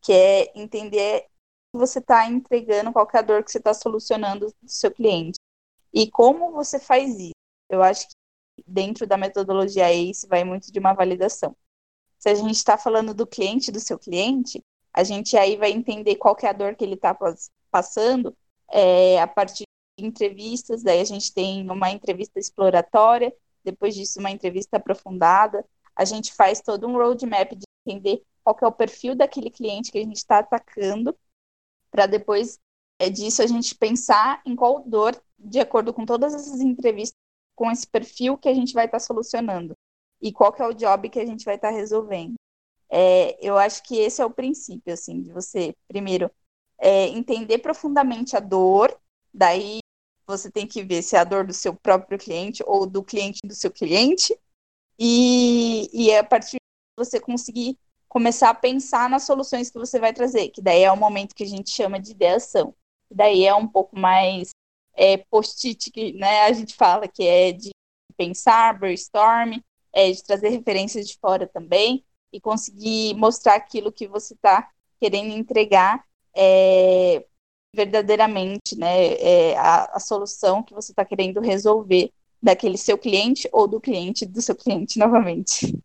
que 0.08 0.13
é 0.13 0.54
entender 0.56 1.24
que 1.24 1.78
você 1.78 2.00
está 2.00 2.26
entregando, 2.30 2.93
qual 2.93 3.06
é 3.13 3.17
a 3.17 3.22
dor 3.22 3.43
que 3.43 3.52
você 3.52 3.58
está 3.58 3.74
solucionando 3.74 4.48
do 4.48 4.70
seu 4.70 4.89
cliente. 4.89 5.38
E 5.93 6.10
como 6.10 6.54
você 6.54 6.80
faz 6.80 7.20
isso? 7.20 7.34
Eu 7.70 7.84
acho 7.84 8.08
que 8.08 8.63
dentro 8.65 9.06
da 9.06 9.17
metodologia 9.17 9.91
ACE 9.91 10.26
vai 10.26 10.46
muito 10.46 10.72
de 10.72 10.80
uma 10.80 10.93
validação. 10.93 11.54
Se 12.17 12.30
a 12.30 12.36
gente 12.36 12.56
está 12.56 12.78
falando 12.78 13.13
do 13.13 13.28
cliente, 13.28 13.70
do 13.70 13.82
seu 13.82 14.00
cliente, 14.00 14.63
a 14.93 15.04
gente 15.04 15.36
aí 15.36 15.58
vai 15.58 15.72
entender 15.72 16.15
qual 16.15 16.38
é 16.41 16.48
a 16.48 16.54
dor 16.54 16.74
que 16.78 16.86
ele 16.86 16.96
está 16.96 17.13
passando 17.70 18.34
é, 18.72 19.20
a 19.20 19.28
partir 19.28 19.65
de 20.00 20.06
entrevistas. 20.06 20.84
Daí 20.84 21.02
a 21.02 21.06
gente 21.06 21.34
tem 21.34 21.70
uma 21.70 21.91
entrevista 21.91 22.39
exploratória, 22.39 23.36
depois 23.62 23.93
disso 23.93 24.22
uma 24.22 24.32
entrevista 24.32 24.78
aprofundada. 24.78 25.65
A 25.93 26.06
gente 26.06 26.34
faz 26.34 26.62
todo 26.62 26.88
um 26.88 26.93
roadmap 26.93 27.52
de 27.52 27.65
entender 27.86 28.24
qual 28.54 28.72
é 28.72 28.74
o 28.74 28.78
perfil 28.78 29.16
daquele 29.16 29.50
cliente 29.50 29.92
que 29.92 29.98
a 29.98 30.04
gente 30.04 30.18
está 30.18 30.40
atacando, 30.40 31.18
para 31.92 32.06
depois 32.06 32.60
é, 33.00 33.10
disso 33.10 33.42
a 33.42 33.48
gente 33.48 33.76
pensar 33.76 34.42
em 34.46 34.56
qual 34.56 34.84
dor, 34.86 35.22
de 35.38 35.60
acordo 35.60 35.94
com 35.94 36.06
todas 36.06 36.34
essas 36.34 36.60
entrevistas, 36.62 37.18
com 37.56 37.72
esse 37.72 37.88
perfil 37.88 38.38
que 38.38 38.50
a 38.50 38.54
gente 38.54 38.74
vai 38.74 38.86
estar 38.86 39.00
tá 39.00 39.04
solucionando 39.04 39.74
e 40.22 40.32
qual 40.32 40.52
que 40.52 40.62
é 40.62 40.68
o 40.68 40.74
job 40.74 41.10
que 41.10 41.20
a 41.20 41.26
gente 41.26 41.46
vai 41.46 41.56
estar 41.56 41.70
tá 41.70 41.76
resolvendo. 41.76 42.36
É, 42.90 43.38
eu 43.46 43.58
acho 43.58 43.84
que 43.84 43.98
esse 43.98 44.22
é 44.22 44.26
o 44.26 44.32
princípio, 44.32 44.94
assim, 44.94 45.22
de 45.22 45.32
você, 45.32 45.76
primeiro, 45.88 46.32
é, 46.78 47.08
entender 47.08 47.60
profundamente 47.60 48.36
a 48.36 48.40
dor, 48.40 48.98
daí 49.34 49.80
você 50.26 50.50
tem 50.52 50.68
que 50.68 50.84
ver 50.84 51.02
se 51.02 51.16
é 51.16 51.20
a 51.20 51.24
dor 51.24 51.46
do 51.46 51.54
seu 51.54 51.74
próprio 51.74 52.18
cliente 52.18 52.64
ou 52.66 52.86
do 52.86 53.04
cliente 53.04 53.40
do 53.46 53.56
seu 53.56 53.72
cliente, 53.72 54.38
e, 55.00 55.90
e 55.94 56.10
é 56.12 56.20
a 56.20 56.24
partir 56.24 56.58
você 56.98 57.20
conseguir 57.20 57.78
começar 58.08 58.50
a 58.50 58.54
pensar 58.54 59.10
nas 59.10 59.24
soluções 59.24 59.70
que 59.70 59.78
você 59.78 60.00
vai 60.00 60.13
trazer, 60.13 60.50
que 60.50 60.62
daí 60.62 60.84
é 60.84 60.91
o 60.91 60.98
momento 60.98 61.36
que 61.36 61.43
a 61.43 61.48
gente 61.48 61.70
chama 61.70 62.00
de 62.00 62.12
ideação. 62.12 62.74
Daí 63.10 63.46
é 63.46 63.54
um 63.54 63.67
pouco 63.67 63.98
mais 63.98 64.50
é, 64.93 65.17
post-it, 65.17 65.91
que 65.91 66.13
né, 66.13 66.41
a 66.41 66.54
gente 66.54 66.76
fala 66.76 67.08
que 67.08 67.24
é 67.24 67.52
de 67.52 67.70
pensar, 68.15 68.78
brainstorm, 68.80 69.60
é, 69.93 70.12
de 70.12 70.24
trazer 70.24 70.50
referências 70.50 71.08
de 71.08 71.17
fora 71.17 71.48
também 71.48 72.04
e 72.32 72.41
conseguir 72.41 73.13
mostrar 73.15 73.56
aquilo 73.56 73.91
que 73.91 74.08
você 74.08 74.34
está 74.34 74.70
querendo 75.00 75.32
entregar 75.32 76.04
é, 76.36 77.26
verdadeiramente, 77.74 78.76
né, 78.78 79.13
é, 79.13 79.58
a, 79.58 79.98
a 79.98 80.00
solução 80.00 80.63
que 80.63 80.74
você 80.74 80.91
está 80.91 81.06
querendo 81.06 81.39
resolver 81.39 82.12
daquele 82.41 82.78
seu 82.78 82.98
cliente 82.98 83.48
ou 83.52 83.67
do 83.67 83.80
cliente 83.80 84.26
do 84.26 84.41
seu 84.41 84.56
cliente 84.56 84.98
novamente. 85.00 85.78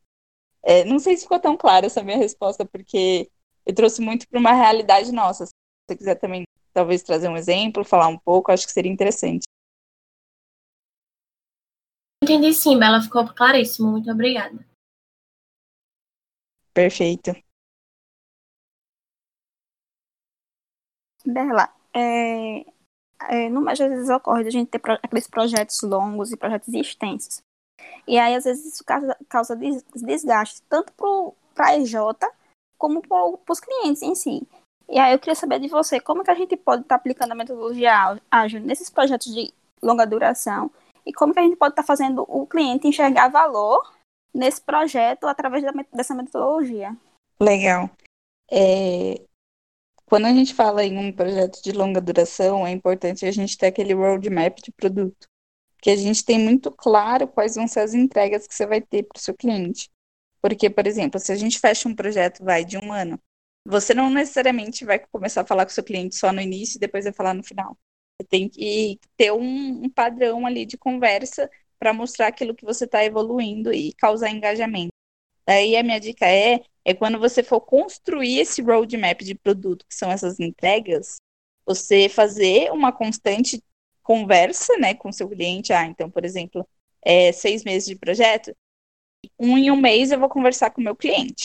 É, 0.62 0.85
não 0.85 0.98
sei 0.98 1.16
se 1.16 1.25
ficou 1.25 1.40
tão 1.40 1.57
clara 1.57 1.87
essa 1.87 2.03
minha 2.03 2.16
resposta, 2.16 2.64
porque 2.64 3.31
eu 3.66 3.75
trouxe 3.75 4.01
muito 4.01 4.29
para 4.29 4.38
uma 4.38 4.53
realidade 4.53 5.12
nossa. 5.12 5.46
Se 5.46 5.53
você 5.88 5.96
quiser 5.96 6.14
também, 6.16 6.44
talvez, 6.72 7.03
trazer 7.03 7.29
um 7.29 7.37
exemplo, 7.37 7.85
falar 7.85 8.09
um 8.09 8.18
pouco, 8.18 8.53
acho 8.53 8.66
que 8.66 8.72
seria 8.72 8.90
interessante. 8.90 9.44
Entendi 12.22 12.55
sim, 12.55 12.79
Bela, 12.79 13.03
ficou 13.03 13.27
claríssimo. 13.35 13.90
Muito 13.90 14.11
obrigada. 14.11 14.64
Perfeito. 16.72 17.33
Bela, 21.27 21.72
é, 21.94 22.64
é, 23.29 23.48
no 23.48 23.61
mais 23.61 23.81
às 23.81 23.88
vezes 23.88 24.09
ocorre 24.09 24.46
a 24.46 24.51
gente 24.51 24.70
ter 24.70 24.79
pro, 24.79 24.94
aqueles 24.94 25.29
projetos 25.29 25.81
longos 25.83 26.33
e 26.33 26.37
projetos 26.37 26.68
extensos. 26.68 27.42
E 28.06 28.18
aí, 28.18 28.34
às 28.34 28.44
vezes, 28.44 28.74
isso 28.74 28.84
causa, 28.84 29.16
causa 29.28 29.56
desgaste, 29.94 30.62
tanto 30.68 30.92
para 31.54 31.68
a 31.68 31.78
EJ, 31.78 31.94
como 32.78 33.00
para 33.00 33.52
os 33.52 33.60
clientes 33.60 34.02
em 34.02 34.14
si. 34.14 34.46
E 34.88 34.98
aí, 34.98 35.12
eu 35.12 35.18
queria 35.18 35.34
saber 35.34 35.60
de 35.60 35.68
você, 35.68 36.00
como 36.00 36.24
que 36.24 36.30
a 36.30 36.34
gente 36.34 36.56
pode 36.56 36.82
estar 36.82 36.96
tá 36.96 37.00
aplicando 37.00 37.32
a 37.32 37.36
metodologia 37.36 38.18
ágil 38.30 38.60
nesses 38.60 38.90
projetos 38.90 39.32
de 39.32 39.52
longa 39.82 40.06
duração 40.06 40.70
e 41.04 41.12
como 41.12 41.32
que 41.32 41.40
a 41.40 41.42
gente 41.42 41.56
pode 41.56 41.72
estar 41.72 41.82
tá 41.82 41.86
fazendo 41.86 42.24
o 42.28 42.46
cliente 42.46 42.86
enxergar 42.86 43.28
valor 43.28 43.92
nesse 44.34 44.60
projeto 44.60 45.26
através 45.26 45.64
dessa 45.92 46.14
metodologia. 46.14 46.96
Legal. 47.40 47.90
É, 48.50 49.20
quando 50.12 50.26
a 50.26 50.32
gente 50.32 50.54
fala 50.54 50.84
em 50.84 50.98
um 50.98 51.10
projeto 51.10 51.62
de 51.62 51.72
longa 51.72 52.00
duração, 52.00 52.66
é 52.66 52.70
importante 52.70 53.24
a 53.24 53.30
gente 53.30 53.56
ter 53.56 53.68
aquele 53.68 53.94
roadmap 53.94 54.60
de 54.60 54.70
produto, 54.70 55.26
que 55.82 55.90
a 55.90 55.96
gente 55.96 56.24
tem 56.24 56.38
muito 56.38 56.70
claro 56.70 57.26
quais 57.26 57.56
vão 57.56 57.66
ser 57.66 57.80
as 57.80 57.92
entregas 57.92 58.46
que 58.46 58.54
você 58.54 58.64
vai 58.64 58.80
ter 58.80 59.02
para 59.02 59.18
o 59.18 59.20
seu 59.20 59.34
cliente. 59.34 59.90
Porque, 60.40 60.70
por 60.70 60.86
exemplo, 60.86 61.18
se 61.20 61.32
a 61.32 61.36
gente 61.36 61.58
fecha 61.58 61.88
um 61.88 61.94
projeto 61.94 62.44
vai 62.44 62.64
de 62.64 62.78
um 62.78 62.92
ano, 62.92 63.20
você 63.66 63.92
não 63.92 64.08
necessariamente 64.08 64.84
vai 64.84 65.00
começar 65.00 65.42
a 65.42 65.46
falar 65.46 65.66
com 65.66 65.72
o 65.72 65.74
seu 65.74 65.84
cliente 65.84 66.14
só 66.16 66.32
no 66.32 66.40
início 66.40 66.76
e 66.76 66.80
depois 66.80 67.04
vai 67.04 67.12
falar 67.12 67.34
no 67.34 67.42
final. 67.42 67.76
Você 68.20 68.28
tem 68.28 68.48
que 68.48 68.98
ter 69.16 69.32
um, 69.32 69.84
um 69.84 69.90
padrão 69.90 70.46
ali 70.46 70.64
de 70.64 70.78
conversa 70.78 71.50
para 71.80 71.92
mostrar 71.92 72.28
aquilo 72.28 72.54
que 72.54 72.64
você 72.64 72.84
está 72.84 73.04
evoluindo 73.04 73.72
e 73.72 73.92
causar 73.94 74.30
engajamento. 74.30 74.92
Daí 75.44 75.76
a 75.76 75.82
minha 75.82 75.98
dica 75.98 76.26
é, 76.26 76.60
é 76.84 76.94
quando 76.94 77.18
você 77.18 77.42
for 77.42 77.60
construir 77.60 78.38
esse 78.38 78.62
roadmap 78.62 79.20
de 79.22 79.34
produto, 79.34 79.84
que 79.88 79.94
são 79.94 80.12
essas 80.12 80.38
entregas, 80.38 81.16
você 81.66 82.08
fazer 82.08 82.70
uma 82.70 82.92
constante 82.92 83.60
conversa, 84.02 84.76
né, 84.78 84.94
com 84.94 85.12
seu 85.12 85.28
cliente. 85.28 85.72
Ah, 85.72 85.86
então, 85.86 86.10
por 86.10 86.24
exemplo, 86.24 86.66
é, 87.02 87.32
seis 87.32 87.64
meses 87.64 87.88
de 87.88 87.96
projeto, 87.96 88.54
um 89.38 89.56
em 89.58 89.70
um 89.70 89.76
mês 89.76 90.10
eu 90.12 90.18
vou 90.18 90.28
conversar 90.28 90.70
com 90.70 90.80
o 90.80 90.84
meu 90.84 90.96
cliente. 90.96 91.44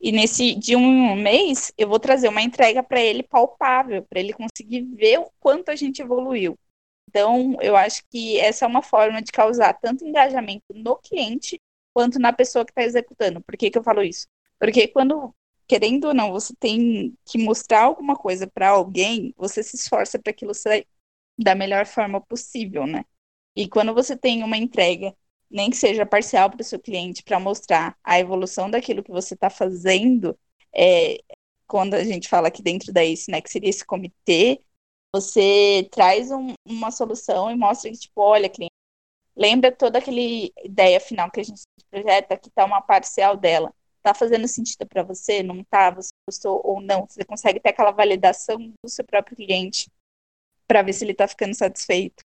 E 0.00 0.12
nesse 0.12 0.54
de 0.54 0.74
um 0.76 0.80
em 0.80 1.10
um 1.10 1.16
mês, 1.16 1.72
eu 1.76 1.88
vou 1.88 2.00
trazer 2.00 2.28
uma 2.28 2.42
entrega 2.42 2.82
para 2.82 3.00
ele 3.00 3.22
palpável, 3.22 4.02
para 4.04 4.18
ele 4.20 4.32
conseguir 4.32 4.82
ver 4.82 5.18
o 5.20 5.30
quanto 5.38 5.70
a 5.70 5.76
gente 5.76 6.00
evoluiu. 6.00 6.58
Então, 7.08 7.56
eu 7.60 7.76
acho 7.76 8.02
que 8.08 8.38
essa 8.38 8.64
é 8.64 8.68
uma 8.68 8.82
forma 8.82 9.20
de 9.20 9.32
causar 9.32 9.74
tanto 9.74 10.04
engajamento 10.06 10.64
no 10.74 10.96
cliente 10.96 11.60
quanto 11.92 12.18
na 12.18 12.32
pessoa 12.32 12.64
que 12.64 12.70
está 12.70 12.82
executando. 12.82 13.40
Por 13.42 13.56
que, 13.56 13.70
que 13.70 13.76
eu 13.76 13.82
falo 13.82 14.02
isso? 14.02 14.26
Porque 14.58 14.88
quando, 14.88 15.34
querendo 15.66 16.06
ou 16.08 16.14
não, 16.14 16.32
você 16.32 16.54
tem 16.58 17.14
que 17.26 17.36
mostrar 17.38 17.82
alguma 17.82 18.16
coisa 18.16 18.46
para 18.46 18.70
alguém, 18.70 19.34
você 19.36 19.62
se 19.62 19.76
esforça 19.76 20.18
para 20.18 20.30
aquilo 20.30 20.54
da 21.40 21.54
melhor 21.54 21.86
forma 21.86 22.20
possível, 22.20 22.86
né? 22.86 23.04
E 23.56 23.68
quando 23.68 23.94
você 23.94 24.16
tem 24.16 24.42
uma 24.44 24.56
entrega, 24.56 25.14
nem 25.50 25.70
que 25.70 25.76
seja 25.76 26.06
parcial 26.06 26.50
para 26.50 26.60
o 26.60 26.64
seu 26.64 26.78
cliente, 26.78 27.22
para 27.22 27.40
mostrar 27.40 27.96
a 28.04 28.18
evolução 28.20 28.70
daquilo 28.70 29.02
que 29.02 29.10
você 29.10 29.34
está 29.34 29.50
fazendo, 29.50 30.38
é, 30.74 31.18
quando 31.66 31.94
a 31.94 32.04
gente 32.04 32.28
fala 32.28 32.48
aqui 32.48 32.62
dentro 32.62 32.92
da 32.92 33.04
ACE, 33.04 33.30
né, 33.30 33.40
que 33.40 33.50
seria 33.50 33.70
esse 33.70 33.84
comitê, 33.84 34.60
você 35.14 35.88
traz 35.90 36.30
um, 36.30 36.54
uma 36.64 36.90
solução 36.90 37.50
e 37.50 37.56
mostra 37.56 37.90
que, 37.90 37.98
tipo, 37.98 38.20
olha, 38.20 38.48
cliente, 38.48 38.72
lembra 39.36 39.72
toda 39.72 39.98
aquela 39.98 40.20
ideia 40.64 41.00
final 41.00 41.30
que 41.30 41.40
a 41.40 41.44
gente 41.44 41.62
projeta, 41.90 42.36
que 42.36 42.48
está 42.48 42.64
uma 42.64 42.80
parcial 42.80 43.36
dela. 43.36 43.74
Está 43.98 44.14
fazendo 44.14 44.46
sentido 44.48 44.86
para 44.86 45.02
você? 45.02 45.42
Não 45.42 45.60
está? 45.60 45.90
Você 45.90 46.10
gostou 46.28 46.60
ou 46.64 46.80
não? 46.80 47.06
Você 47.06 47.24
consegue 47.24 47.60
ter 47.60 47.70
aquela 47.70 47.90
validação 47.90 48.58
do 48.58 48.88
seu 48.88 49.04
próprio 49.04 49.36
cliente 49.36 49.90
para 50.70 50.82
ver 50.82 50.92
se 50.92 51.04
ele 51.04 51.12
está 51.12 51.26
ficando 51.26 51.54
satisfeito. 51.54 52.22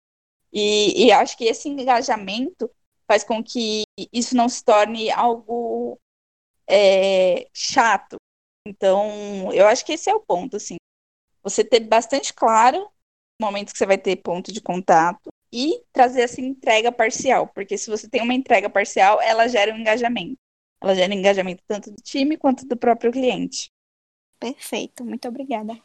E, 0.53 1.07
e 1.07 1.13
acho 1.13 1.39
que 1.39 1.45
esse 1.45 1.69
engajamento 1.69 2.69
faz 3.07 3.23
com 3.23 3.43
que 3.43 3.85
isso 4.13 4.37
não 4.37 4.49
se 4.49 4.65
torne 4.65 5.11
algo 5.13 5.97
é, 6.69 7.47
chato. 7.55 8.17
Então, 8.67 9.53
eu 9.53 9.69
acho 9.69 9.85
que 9.85 9.93
esse 9.93 10.11
é 10.11 10.15
o 10.15 10.21
ponto, 10.21 10.57
assim 10.57 10.77
você 11.43 11.65
ter 11.65 11.81
bastante 11.81 12.33
claro 12.33 12.89
o 13.41 13.45
momento 13.45 13.73
que 13.73 13.79
você 13.79 13.87
vai 13.87 13.99
ter 13.99 14.17
ponto 14.17 14.53
de 14.53 14.61
contato 14.61 15.31
e 15.53 15.83
trazer 15.93 16.23
essa 16.23 16.41
entrega 16.41 16.93
parcial, 16.93 17.49
porque 17.49 17.77
se 17.77 17.91
você 17.91 18.09
tem 18.09 18.23
uma 18.23 18.33
entrega 18.33 18.71
parcial, 18.71 19.21
ela 19.21 19.49
gera 19.49 19.75
um 19.75 19.79
engajamento. 19.79 20.39
Ela 20.81 20.95
gera 20.95 21.13
engajamento 21.13 21.63
tanto 21.67 21.91
do 21.91 22.03
time 22.03 22.37
quanto 22.37 22.65
do 22.67 22.77
próprio 22.77 23.13
cliente. 23.13 23.71
Perfeito, 24.39 25.05
muito 25.05 25.29
obrigada. 25.29 25.77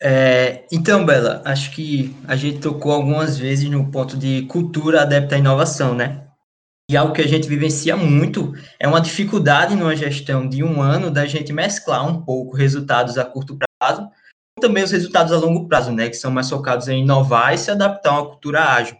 É, 0.00 0.64
então, 0.70 1.04
Bela, 1.04 1.42
acho 1.44 1.72
que 1.72 2.14
a 2.26 2.36
gente 2.36 2.60
tocou 2.60 2.92
algumas 2.92 3.36
vezes 3.36 3.68
no 3.68 3.90
ponto 3.90 4.16
de 4.16 4.42
cultura 4.42 5.02
adepta 5.02 5.34
à 5.34 5.38
inovação, 5.38 5.94
né? 5.94 6.24
E 6.90 6.96
algo 6.96 7.12
que 7.12 7.20
a 7.20 7.26
gente 7.26 7.48
vivencia 7.48 7.96
muito 7.96 8.54
é 8.78 8.88
uma 8.88 9.00
dificuldade 9.00 9.74
numa 9.74 9.94
gestão 9.94 10.48
de 10.48 10.64
um 10.64 10.80
ano 10.80 11.10
da 11.10 11.26
gente 11.26 11.52
mesclar 11.52 12.06
um 12.06 12.22
pouco 12.22 12.56
resultados 12.56 13.18
a 13.18 13.24
curto 13.24 13.58
prazo 13.58 14.08
também 14.58 14.84
os 14.84 14.90
resultados 14.90 15.32
a 15.32 15.38
longo 15.38 15.68
prazo, 15.68 15.92
né, 15.92 16.08
que 16.08 16.16
são 16.16 16.30
mais 16.30 16.48
focados 16.48 16.88
em 16.88 17.02
inovar 17.02 17.54
e 17.54 17.58
se 17.58 17.70
adaptar 17.70 18.10
a 18.10 18.20
uma 18.20 18.26
cultura 18.26 18.64
ágil. 18.64 18.96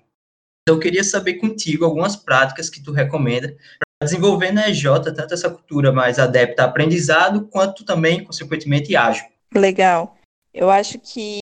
Então, 0.63 0.77
eu 0.77 0.81
queria 0.81 1.05
saber 1.05 1.35
contigo 1.35 1.85
algumas 1.85 2.15
práticas 2.17 2.69
que 2.69 2.83
tu 2.83 2.93
recomenda 2.93 3.49
para 3.49 4.07
desenvolver 4.07 4.53
na 4.53 4.69
EJ 4.69 4.85
tanto 5.15 5.35
essa 5.35 5.51
cultura 5.51 5.93
mais 5.93 6.19
adepta 6.19 6.63
a 6.63 6.67
aprendizado, 6.67 7.49
quanto 7.49 7.85
também, 7.85 8.23
consequentemente, 8.23 8.95
ágil. 8.95 9.25
Legal. 9.55 10.18
Eu 10.53 10.71
acho 10.71 10.99
que 10.99 11.41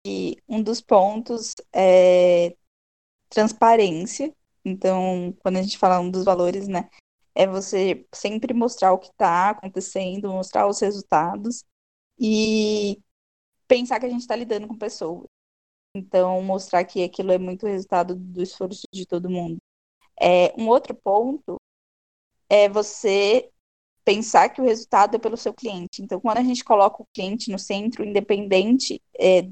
um 0.48 0.62
dos 0.62 0.82
pontos 0.82 1.56
é 1.74 2.56
transparência. 3.30 4.34
Então, 4.66 5.34
quando 5.42 5.58
a 5.58 5.62
gente 5.62 5.78
fala 5.78 6.00
um 6.00 6.12
dos 6.12 6.26
valores, 6.26 6.68
né, 6.68 6.90
é 7.36 7.48
você 7.48 8.08
sempre 8.14 8.54
mostrar 8.54 8.94
o 8.94 9.00
que 9.00 9.10
está 9.10 9.52
acontecendo, 9.52 10.30
mostrar 10.32 10.68
os 10.68 10.80
resultados 10.80 11.64
e 12.20 13.02
pensar 13.68 14.00
que 14.00 14.06
a 14.08 14.10
gente 14.10 14.22
está 14.22 14.36
lidando 14.36 14.68
com 14.68 14.78
pessoas. 14.78 15.28
Então, 15.96 16.42
mostrar 16.44 16.86
que 16.86 17.04
aquilo 17.04 17.32
é 17.32 17.38
muito 17.40 17.68
resultado 17.68 18.16
do 18.16 18.42
esforço 18.44 18.84
de 18.94 19.06
todo 19.06 19.30
mundo. 19.30 19.60
É, 20.22 20.54
um 20.60 20.68
outro 20.70 20.96
ponto 20.96 21.58
é 22.50 22.70
você 22.70 23.52
pensar 24.10 24.50
que 24.50 24.60
o 24.60 24.66
resultado 24.66 25.16
é 25.16 25.20
pelo 25.20 25.38
seu 25.38 25.54
cliente. 25.54 26.02
Então, 26.02 26.20
quando 26.20 26.40
a 26.40 26.44
gente 26.44 26.64
coloca 26.64 27.04
o 27.04 27.08
cliente 27.14 27.52
no 27.52 27.60
centro, 27.60 28.04
independente 28.04 29.00
é, 29.16 29.44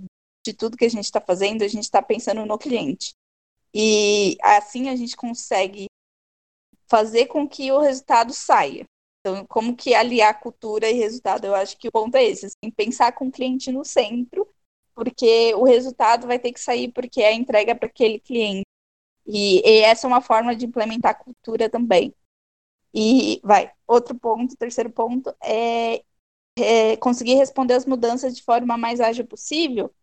de 0.43 0.51
tudo 0.51 0.75
que 0.75 0.85
a 0.85 0.89
gente 0.89 1.03
está 1.03 1.21
fazendo, 1.21 1.61
a 1.61 1.67
gente 1.67 1.83
está 1.83 2.01
pensando 2.01 2.43
no 2.43 2.57
cliente. 2.57 3.13
E 3.71 4.35
assim 4.41 4.89
a 4.89 4.95
gente 4.95 5.15
consegue 5.15 5.85
fazer 6.87 7.27
com 7.27 7.47
que 7.47 7.71
o 7.71 7.79
resultado 7.79 8.33
saia. 8.33 8.83
Então, 9.19 9.45
como 9.45 9.75
que 9.75 9.93
aliar 9.93 10.39
cultura 10.39 10.89
e 10.89 10.93
resultado? 10.93 11.45
Eu 11.45 11.53
acho 11.53 11.77
que 11.77 11.89
o 11.89 11.91
ponto 11.91 12.15
é 12.15 12.23
esse, 12.23 12.47
assim, 12.47 12.71
pensar 12.75 13.11
com 13.11 13.27
o 13.27 13.31
cliente 13.31 13.71
no 13.71 13.85
centro, 13.85 14.47
porque 14.95 15.53
o 15.53 15.65
resultado 15.65 16.25
vai 16.25 16.39
ter 16.39 16.51
que 16.51 16.59
sair 16.59 16.91
porque 16.91 17.21
é 17.21 17.27
a 17.27 17.33
entrega 17.33 17.75
para 17.75 17.87
aquele 17.87 18.19
cliente. 18.19 18.65
E, 19.27 19.61
e, 19.63 19.81
essa 19.81 20.07
é 20.07 20.09
uma 20.09 20.21
forma 20.21 20.55
de 20.55 20.65
implementar 20.65 21.23
cultura 21.23 21.69
também. 21.69 22.11
E 22.97 23.39
vai, 23.43 23.71
outro 23.88 24.17
ponto, 24.17 24.57
terceiro 24.57 24.89
ponto, 24.91 25.36
é, 25.43 26.03
é 26.57 26.97
conseguir 26.97 27.36
responder 27.36 27.75
as 27.75 27.86
mudanças 27.86 28.36
de 28.36 28.43
forma 28.43 28.77
mais 28.77 28.99
ágil 28.99 29.27
possível. 29.27 29.93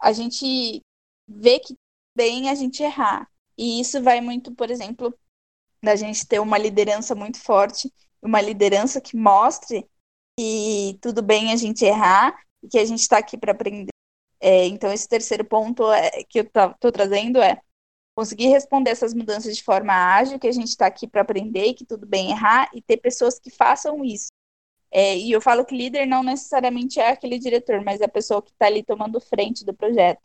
A 0.00 0.12
gente 0.12 0.82
vê 1.28 1.60
que 1.60 1.76
bem 2.16 2.50
a 2.50 2.54
gente 2.54 2.82
errar. 2.82 3.30
E 3.58 3.80
isso 3.80 4.02
vai 4.02 4.20
muito, 4.20 4.54
por 4.54 4.70
exemplo, 4.70 5.14
da 5.82 5.96
gente 5.96 6.26
ter 6.26 6.40
uma 6.40 6.58
liderança 6.58 7.14
muito 7.14 7.40
forte 7.40 7.92
uma 8.22 8.40
liderança 8.40 9.00
que 9.00 9.16
mostre 9.16 9.88
que 10.38 10.98
tudo 11.00 11.22
bem 11.22 11.52
a 11.52 11.56
gente 11.56 11.84
errar 11.84 12.34
e 12.62 12.68
que 12.68 12.78
a 12.78 12.84
gente 12.84 13.00
está 13.00 13.18
aqui 13.18 13.36
para 13.38 13.52
aprender. 13.52 13.90
É, 14.40 14.66
então, 14.66 14.92
esse 14.92 15.08
terceiro 15.08 15.44
ponto 15.44 15.90
é, 15.92 16.24
que 16.24 16.40
eu 16.40 16.44
estou 16.44 16.92
trazendo 16.92 17.40
é 17.42 17.60
conseguir 18.20 18.48
responder 18.48 18.90
essas 18.90 19.14
mudanças 19.14 19.56
de 19.56 19.62
forma 19.62 19.94
ágil, 19.94 20.38
que 20.38 20.46
a 20.46 20.52
gente 20.52 20.68
está 20.68 20.84
aqui 20.84 21.06
para 21.06 21.22
aprender 21.22 21.72
que 21.72 21.86
tudo 21.86 22.06
bem 22.06 22.30
errar, 22.30 22.68
e 22.74 22.82
ter 22.82 22.98
pessoas 22.98 23.38
que 23.38 23.48
façam 23.48 24.04
isso. 24.04 24.28
É, 24.90 25.16
e 25.16 25.32
eu 25.32 25.40
falo 25.40 25.64
que 25.64 25.74
líder 25.74 26.04
não 26.04 26.22
necessariamente 26.22 27.00
é 27.00 27.08
aquele 27.08 27.38
diretor, 27.38 27.82
mas 27.82 28.02
é 28.02 28.04
a 28.04 28.08
pessoa 28.08 28.42
que 28.42 28.50
está 28.50 28.66
ali 28.66 28.82
tomando 28.82 29.18
frente 29.22 29.64
do 29.64 29.72
projeto. 29.72 30.20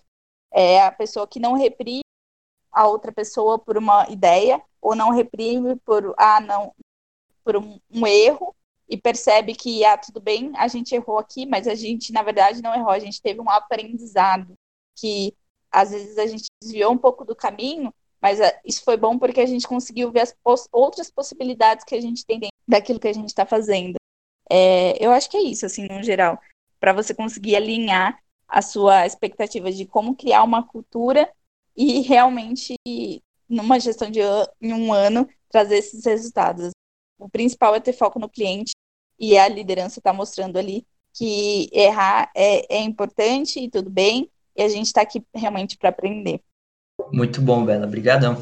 É 0.52 0.82
a 0.82 0.92
pessoa 0.92 1.26
que 1.26 1.40
não 1.40 1.54
reprime 1.54 2.02
a 2.70 2.86
outra 2.86 3.14
pessoa 3.14 3.58
por 3.58 3.78
uma 3.78 4.10
ideia, 4.10 4.62
ou 4.82 4.94
não 4.94 5.12
reprime 5.12 5.78
por, 5.78 6.14
ah, 6.18 6.42
não, 6.42 6.76
por 7.46 7.56
um, 7.56 7.80
um 7.90 8.06
erro 8.06 8.54
e 8.90 8.98
percebe 8.98 9.56
que, 9.56 9.86
ah, 9.86 9.98
tudo 9.98 10.20
bem, 10.20 10.52
a 10.58 10.68
gente 10.68 10.94
errou 10.94 11.18
aqui, 11.18 11.46
mas 11.46 11.66
a 11.66 11.76
gente, 11.76 12.12
na 12.12 12.24
verdade, 12.24 12.62
não 12.62 12.76
errou, 12.76 12.90
a 12.90 13.00
gente 13.00 13.22
teve 13.22 13.40
um 13.40 13.50
aprendizado 13.50 14.54
que 14.98 15.34
às 15.76 15.92
vezes 15.92 16.18
a 16.18 16.26
gente 16.26 16.46
desviou 16.62 16.92
um 16.92 16.98
pouco 16.98 17.26
do 17.26 17.36
caminho, 17.36 17.94
mas 18.22 18.40
uh, 18.40 18.52
isso 18.64 18.84
foi 18.84 18.98
bom 18.98 19.18
porque 19.20 19.42
a 19.42 19.46
gente 19.46 19.68
conseguiu 19.68 20.12
ver 20.12 20.22
as 20.22 20.36
outras 20.72 21.10
possibilidades 21.12 21.84
que 21.84 21.96
a 21.96 22.02
gente 22.02 22.26
tem 22.26 22.40
dentro 22.40 22.56
daquilo 22.68 23.00
que 23.00 23.08
a 23.08 23.14
gente 23.14 23.30
está 23.30 23.46
fazendo. 23.46 23.96
É, 24.50 25.04
eu 25.04 25.12
acho 25.12 25.30
que 25.30 25.38
é 25.38 25.42
isso, 25.42 25.66
assim, 25.66 25.88
no 25.88 26.04
geral, 26.04 26.40
para 26.80 26.94
você 26.94 27.14
conseguir 27.14 27.56
alinhar 27.56 28.20
a 28.48 28.62
sua 28.62 29.06
expectativa 29.06 29.72
de 29.72 29.86
como 29.86 30.16
criar 30.16 30.44
uma 30.44 30.66
cultura 30.66 31.32
e 31.76 32.02
realmente, 32.02 32.76
numa 33.50 33.80
gestão 33.80 34.10
de 34.10 34.20
em 34.62 34.72
um 34.74 34.94
ano, 34.94 35.28
trazer 35.50 35.78
esses 35.78 36.06
resultados 36.06 36.72
o 37.18 37.30
principal 37.30 37.76
é 37.76 37.80
ter 37.80 37.94
foco 37.94 38.20
no 38.20 38.30
cliente 38.30 38.74
e 39.18 39.38
a 39.38 39.48
liderança 39.48 40.00
está 40.00 40.12
mostrando 40.12 40.58
ali 40.58 40.86
que 41.14 41.70
errar 41.72 42.30
é, 42.36 42.78
é 42.78 42.82
importante 42.82 43.60
e 43.60 43.70
tudo 43.70 43.90
bem, 43.90 44.30
e 44.56 44.62
a 44.62 44.68
gente 44.68 44.86
está 44.86 45.02
aqui 45.02 45.26
realmente 45.34 45.78
para 45.78 45.90
aprender. 45.90 46.42
Muito 47.12 47.42
bom, 47.42 47.66
Bela. 47.66 47.86
Obrigadão. 47.86 48.38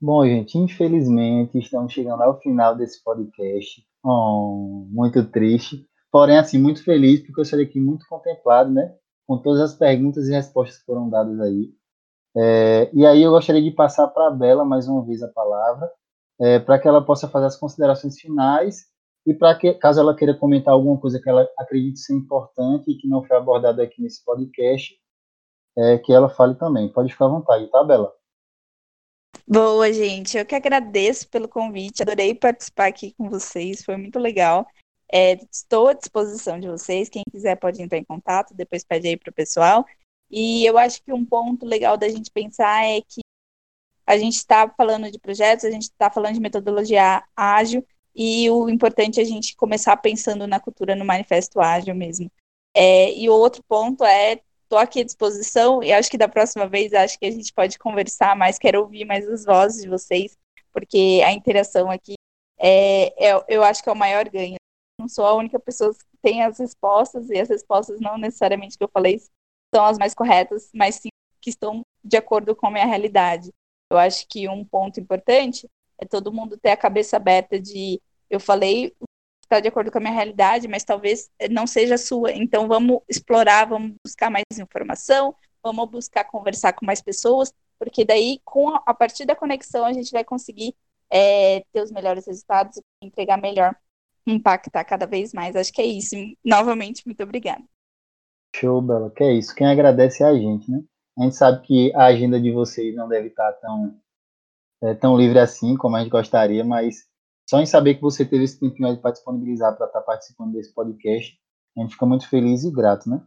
Bom, 0.00 0.26
gente, 0.26 0.58
infelizmente 0.58 1.58
estamos 1.58 1.92
chegando 1.92 2.22
ao 2.22 2.38
final 2.40 2.76
desse 2.76 3.02
podcast. 3.02 3.82
Oh, 4.04 4.86
muito 4.90 5.24
triste, 5.24 5.86
porém, 6.12 6.38
assim, 6.38 6.58
muito 6.58 6.84
feliz, 6.84 7.20
porque 7.20 7.40
eu 7.40 7.44
saí 7.44 7.62
aqui 7.62 7.80
muito 7.80 8.06
contemplado, 8.06 8.70
né? 8.70 8.94
Com 9.26 9.38
todas 9.38 9.60
as 9.60 9.74
perguntas 9.74 10.28
e 10.28 10.32
respostas 10.32 10.78
que 10.78 10.84
foram 10.84 11.08
dadas 11.08 11.40
aí. 11.40 11.72
É, 12.36 12.90
e 12.92 13.06
aí 13.06 13.22
eu 13.22 13.30
gostaria 13.30 13.62
de 13.62 13.70
passar 13.70 14.06
para 14.08 14.28
a 14.28 14.30
Bela 14.30 14.64
mais 14.64 14.86
uma 14.86 15.04
vez 15.04 15.22
a 15.22 15.28
palavra, 15.28 15.90
é, 16.38 16.58
para 16.58 16.78
que 16.78 16.86
ela 16.86 17.02
possa 17.02 17.26
fazer 17.26 17.46
as 17.46 17.56
considerações 17.56 18.20
finais 18.20 18.84
e 19.26 19.32
para 19.32 19.54
que, 19.58 19.72
caso 19.74 20.00
ela 20.00 20.14
queira 20.14 20.34
comentar 20.34 20.74
alguma 20.74 20.98
coisa 21.00 21.18
que 21.18 21.28
ela 21.28 21.48
acredite 21.58 21.98
ser 21.98 22.14
importante 22.14 22.90
e 22.90 22.96
que 22.96 23.08
não 23.08 23.24
foi 23.24 23.36
abordada 23.36 23.82
aqui 23.82 24.02
nesse 24.02 24.22
podcast, 24.22 24.94
é, 25.76 25.98
que 25.98 26.12
ela 26.12 26.28
fale 26.28 26.54
também. 26.54 26.88
Pode 26.88 27.12
ficar 27.12 27.26
à 27.26 27.28
vontade, 27.28 27.66
tá, 27.68 27.84
Bela? 27.84 28.14
Boa, 29.46 29.92
gente. 29.92 30.36
Eu 30.36 30.46
que 30.46 30.54
agradeço 30.54 31.28
pelo 31.28 31.48
convite. 31.48 32.02
Adorei 32.02 32.34
participar 32.34 32.86
aqui 32.86 33.12
com 33.12 33.28
vocês. 33.28 33.84
Foi 33.84 33.96
muito 33.96 34.18
legal. 34.18 34.66
É, 35.12 35.34
estou 35.52 35.88
à 35.88 35.92
disposição 35.92 36.58
de 36.58 36.68
vocês. 36.68 37.08
Quem 37.08 37.22
quiser 37.30 37.56
pode 37.56 37.80
entrar 37.80 37.98
em 37.98 38.04
contato. 38.04 38.54
Depois 38.54 38.82
pede 38.82 39.08
aí 39.08 39.16
para 39.16 39.30
o 39.30 39.34
pessoal. 39.34 39.84
E 40.30 40.64
eu 40.66 40.76
acho 40.78 41.02
que 41.02 41.12
um 41.12 41.24
ponto 41.24 41.64
legal 41.64 41.96
da 41.96 42.08
gente 42.08 42.30
pensar 42.30 42.84
é 42.84 43.00
que 43.00 43.20
a 44.06 44.16
gente 44.16 44.36
está 44.36 44.68
falando 44.68 45.10
de 45.10 45.18
projetos, 45.18 45.64
a 45.64 45.70
gente 45.70 45.84
está 45.84 46.10
falando 46.10 46.34
de 46.34 46.40
metodologia 46.40 47.22
ágil. 47.36 47.86
E 48.14 48.48
o 48.50 48.68
importante 48.68 49.20
é 49.20 49.22
a 49.22 49.26
gente 49.26 49.54
começar 49.56 49.96
pensando 49.98 50.46
na 50.46 50.58
cultura 50.58 50.96
no 50.96 51.04
manifesto 51.04 51.60
ágil 51.60 51.94
mesmo. 51.94 52.30
É, 52.74 53.12
e 53.12 53.28
o 53.28 53.34
outro 53.34 53.62
ponto 53.68 54.04
é 54.04 54.40
estou 54.66 54.78
aqui 54.78 55.00
à 55.00 55.04
disposição 55.04 55.82
e 55.82 55.92
acho 55.92 56.10
que 56.10 56.18
da 56.18 56.28
próxima 56.28 56.66
vez 56.66 56.92
acho 56.92 57.18
que 57.18 57.26
a 57.26 57.30
gente 57.30 57.52
pode 57.52 57.78
conversar 57.78 58.36
mais, 58.36 58.58
quero 58.58 58.80
ouvir 58.80 59.04
mais 59.04 59.26
as 59.28 59.44
vozes 59.44 59.82
de 59.82 59.88
vocês, 59.88 60.36
porque 60.72 61.22
a 61.24 61.32
interação 61.32 61.90
aqui 61.90 62.14
é, 62.58 63.28
é, 63.30 63.44
eu 63.48 63.62
acho 63.62 63.82
que 63.82 63.88
é 63.88 63.92
o 63.92 63.96
maior 63.96 64.28
ganho. 64.28 64.56
Não 64.98 65.08
sou 65.08 65.24
a 65.24 65.34
única 65.34 65.58
pessoa 65.58 65.92
que 65.94 66.18
tem 66.22 66.42
as 66.42 66.58
respostas, 66.58 67.30
e 67.30 67.38
as 67.38 67.48
respostas 67.48 68.00
não 68.00 68.18
necessariamente 68.18 68.76
que 68.76 68.84
eu 68.84 68.90
falei 68.92 69.20
são 69.74 69.84
as 69.84 69.98
mais 69.98 70.14
corretas, 70.14 70.70
mas 70.74 70.96
sim 70.96 71.08
que 71.40 71.50
estão 71.50 71.82
de 72.02 72.16
acordo 72.16 72.56
com 72.56 72.66
a 72.66 72.70
minha 72.70 72.86
realidade. 72.86 73.52
Eu 73.90 73.98
acho 73.98 74.26
que 74.26 74.48
um 74.48 74.64
ponto 74.64 74.98
importante 74.98 75.68
é 75.98 76.04
todo 76.04 76.32
mundo 76.32 76.58
ter 76.58 76.70
a 76.70 76.76
cabeça 76.76 77.16
aberta 77.16 77.60
de 77.60 78.00
eu 78.28 78.40
falei 78.40 78.92
está 79.46 79.60
de 79.60 79.68
acordo 79.68 79.90
com 79.90 79.98
a 79.98 80.00
minha 80.00 80.12
realidade, 80.12 80.68
mas 80.68 80.84
talvez 80.84 81.30
não 81.50 81.66
seja 81.66 81.94
a 81.94 81.98
sua. 81.98 82.32
Então 82.32 82.68
vamos 82.68 83.00
explorar, 83.08 83.66
vamos 83.66 83.96
buscar 84.04 84.30
mais 84.30 84.44
informação, 84.58 85.34
vamos 85.62 85.88
buscar 85.88 86.24
conversar 86.24 86.72
com 86.72 86.84
mais 86.84 87.00
pessoas, 87.00 87.52
porque 87.78 88.04
daí, 88.04 88.40
com 88.44 88.70
a, 88.70 88.82
a 88.86 88.94
partir 88.94 89.24
da 89.24 89.36
conexão, 89.36 89.84
a 89.84 89.92
gente 89.92 90.10
vai 90.10 90.24
conseguir 90.24 90.74
é, 91.10 91.64
ter 91.72 91.82
os 91.82 91.90
melhores 91.90 92.26
resultados, 92.26 92.80
entregar 93.00 93.40
melhor, 93.40 93.74
impactar 94.26 94.84
cada 94.84 95.06
vez 95.06 95.32
mais. 95.32 95.54
Acho 95.54 95.72
que 95.72 95.80
é 95.80 95.86
isso. 95.86 96.16
Novamente, 96.44 97.02
muito 97.06 97.22
obrigada. 97.22 97.62
Show, 98.54 98.80
Bela. 98.80 99.10
Que 99.10 99.24
é 99.24 99.32
isso. 99.32 99.54
Quem 99.54 99.66
agradece 99.66 100.22
é 100.22 100.26
a 100.26 100.34
gente, 100.34 100.70
né? 100.70 100.82
A 101.18 101.22
gente 101.22 101.36
sabe 101.36 101.66
que 101.66 101.94
a 101.94 102.06
agenda 102.06 102.40
de 102.40 102.50
vocês 102.50 102.94
não 102.94 103.08
deve 103.08 103.28
estar 103.28 103.52
tão, 103.54 103.94
é, 104.82 104.94
tão 104.94 105.16
livre 105.16 105.38
assim 105.38 105.76
como 105.76 105.96
a 105.96 106.00
gente 106.00 106.10
gostaria, 106.10 106.64
mas 106.64 107.06
só 107.48 107.60
em 107.60 107.66
saber 107.66 107.94
que 107.94 108.02
você 108.02 108.24
teve 108.24 108.44
esse 108.44 108.58
tempinho 108.58 108.96
para 109.00 109.12
disponibilizar 109.12 109.76
para 109.76 109.86
estar 109.86 110.00
tá 110.00 110.04
participando 110.04 110.52
desse 110.52 110.74
podcast, 110.74 111.38
a 111.76 111.80
gente 111.80 111.92
fica 111.92 112.06
muito 112.06 112.28
feliz 112.28 112.64
e 112.64 112.70
grato, 112.70 113.08
né? 113.08 113.22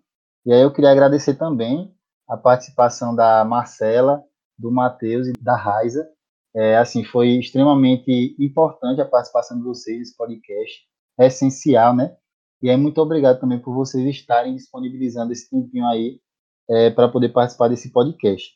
E 0.45 0.51
aí 0.51 0.62
eu 0.62 0.73
queria 0.73 0.91
agradecer 0.91 1.36
também 1.36 1.93
a 2.27 2.36
participação 2.36 3.15
da 3.15 3.45
Marcela, 3.45 4.23
do 4.58 4.71
Matheus 4.71 5.27
e 5.27 5.34
da 5.34 5.55
Raiza. 5.55 6.08
É, 6.55 6.77
assim, 6.77 7.03
foi 7.03 7.29
extremamente 7.39 8.36
importante 8.39 9.01
a 9.01 9.05
participação 9.05 9.58
de 9.58 9.63
vocês 9.63 9.99
nesse 9.99 10.17
podcast. 10.17 10.82
É 11.19 11.27
essencial, 11.27 11.95
né? 11.95 12.15
E 12.62 12.69
aí, 12.69 12.75
muito 12.75 12.99
obrigado 12.99 13.39
também 13.39 13.60
por 13.60 13.73
vocês 13.73 14.03
estarem 14.05 14.55
disponibilizando 14.55 15.32
esse 15.32 15.49
tempinho 15.49 15.86
aí 15.86 16.19
é, 16.69 16.89
para 16.89 17.08
poder 17.08 17.29
participar 17.29 17.69
desse 17.69 17.91
podcast. 17.91 18.53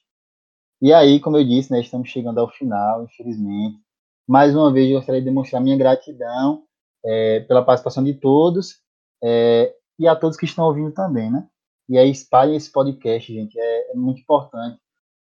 E 0.82 0.92
aí, 0.92 1.20
como 1.20 1.38
eu 1.38 1.46
disse, 1.46 1.72
né, 1.72 1.80
estamos 1.80 2.10
chegando 2.10 2.40
ao 2.40 2.50
final, 2.50 3.04
infelizmente. 3.06 3.83
Mais 4.28 4.56
uma 4.56 4.72
vez, 4.72 4.92
gostaria 4.92 5.22
de 5.22 5.26
demonstrar 5.26 5.62
minha 5.62 5.78
gratidão 5.78 6.64
é, 7.06 7.42
pela 7.42 7.64
participação 7.64 8.04
de 8.04 8.14
todos 8.14 8.82
é, 9.22 9.76
e 10.00 10.08
a 10.08 10.16
todos 10.16 10.38
que 10.38 10.46
estão 10.46 10.66
ouvindo 10.66 10.92
também, 10.94 11.32
né? 11.32 11.48
E 11.90 11.98
aí, 11.98 12.10
espalhem 12.10 12.56
esse 12.56 12.72
podcast, 12.72 13.34
gente, 13.34 13.60
é, 13.60 13.92
é 13.92 13.96
muito 13.96 14.22
importante. 14.22 14.80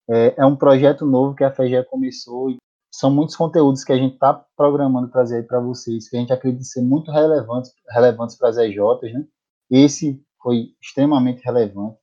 É, 0.10 0.36
é, 0.38 0.45
um 0.45 0.55
projeto 0.55 1.05
novo 1.05 1.36
que 1.36 1.43
a 1.43 1.51
FEGE 1.51 1.83
começou 1.83 2.49
e 2.49 2.57
são 2.91 3.12
muitos 3.12 3.36
conteúdos 3.36 3.83
que 3.83 3.91
a 3.91 3.97
gente 3.97 4.13
está 4.13 4.33
programando 4.55 5.12
trazer 5.12 5.45
para 5.45 5.60
vocês, 5.60 6.10
que 6.10 6.17
a 6.17 6.19
gente 6.19 6.33
acredita 6.33 6.63
ser 6.63 6.81
muito 6.81 7.12
relevantes, 7.12 7.71
relevantes 7.89 8.36
para 8.36 8.49
as 8.49 8.57
EJs, 8.57 9.13
né? 9.13 9.27
Esse 9.69 10.19
foi 10.41 10.73
extremamente 10.81 11.43
relevante. 11.43 11.99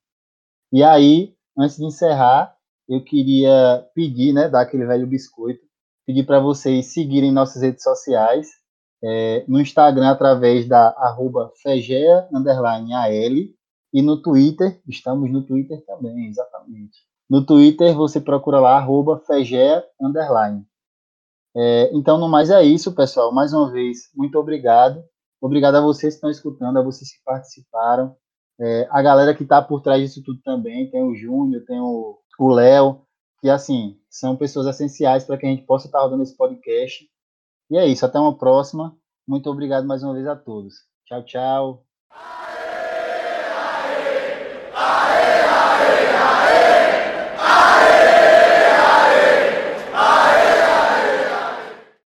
E 0.72 0.82
aí, 0.82 1.34
antes 1.58 1.76
de 1.76 1.84
encerrar, 1.84 2.54
eu 2.88 3.02
queria 3.02 3.88
pedir, 3.94 4.32
né, 4.32 4.48
dar 4.48 4.60
aquele 4.60 4.84
velho 4.86 5.06
biscoito, 5.06 5.64
pedir 6.06 6.24
para 6.24 6.40
vocês 6.40 6.92
seguirem 6.92 7.32
nossas 7.32 7.62
redes 7.62 7.82
sociais, 7.82 8.48
é, 9.02 9.44
no 9.46 9.60
Instagram 9.60 10.10
através 10.10 10.66
da 10.66 10.88
arroba 10.90 11.50
fegea, 11.62 12.28
e 13.92 14.02
no 14.02 14.20
Twitter, 14.20 14.80
estamos 14.88 15.30
no 15.30 15.46
Twitter 15.46 15.84
também, 15.86 16.26
exatamente. 16.26 16.98
No 17.30 17.44
Twitter 17.44 17.94
você 17.94 18.20
procura 18.20 18.60
lá, 18.60 18.76
arroba 18.76 19.20
fegea. 19.26 19.84
É, 21.56 21.90
então, 21.94 22.18
no 22.18 22.28
mais 22.28 22.50
é 22.50 22.62
isso, 22.64 22.92
pessoal. 22.94 23.32
Mais 23.32 23.52
uma 23.52 23.70
vez, 23.70 24.10
muito 24.14 24.36
obrigado. 24.38 25.02
Obrigado 25.40 25.76
a 25.76 25.80
vocês 25.80 26.14
que 26.14 26.16
estão 26.16 26.30
escutando, 26.30 26.78
a 26.78 26.82
vocês 26.82 27.12
que 27.12 27.22
participaram. 27.24 28.16
É, 28.60 28.88
a 28.90 29.02
galera 29.02 29.34
que 29.34 29.42
está 29.42 29.62
por 29.62 29.80
trás 29.80 30.02
disso 30.02 30.22
tudo 30.24 30.40
também, 30.42 30.90
tem 30.90 31.02
o 31.02 31.14
Júnior, 31.14 31.64
tem 31.66 31.78
o 31.80 32.18
Léo, 32.48 33.02
que 33.40 33.48
assim, 33.48 33.96
são 34.14 34.36
pessoas 34.36 34.68
essenciais 34.68 35.24
para 35.24 35.36
que 35.36 35.44
a 35.44 35.48
gente 35.48 35.64
possa 35.64 35.88
estar 35.88 36.00
rodando 36.00 36.22
esse 36.22 36.36
podcast. 36.36 37.04
E 37.68 37.76
é 37.76 37.84
isso, 37.84 38.06
até 38.06 38.16
uma 38.16 38.38
próxima. 38.38 38.96
Muito 39.26 39.50
obrigado 39.50 39.88
mais 39.88 40.04
uma 40.04 40.14
vez 40.14 40.24
a 40.28 40.36
todos. 40.36 40.74
Tchau, 41.04 41.24
tchau. 41.24 41.84
Aê, 42.10 42.54
aê, 44.72 45.18
aê. 45.18 45.23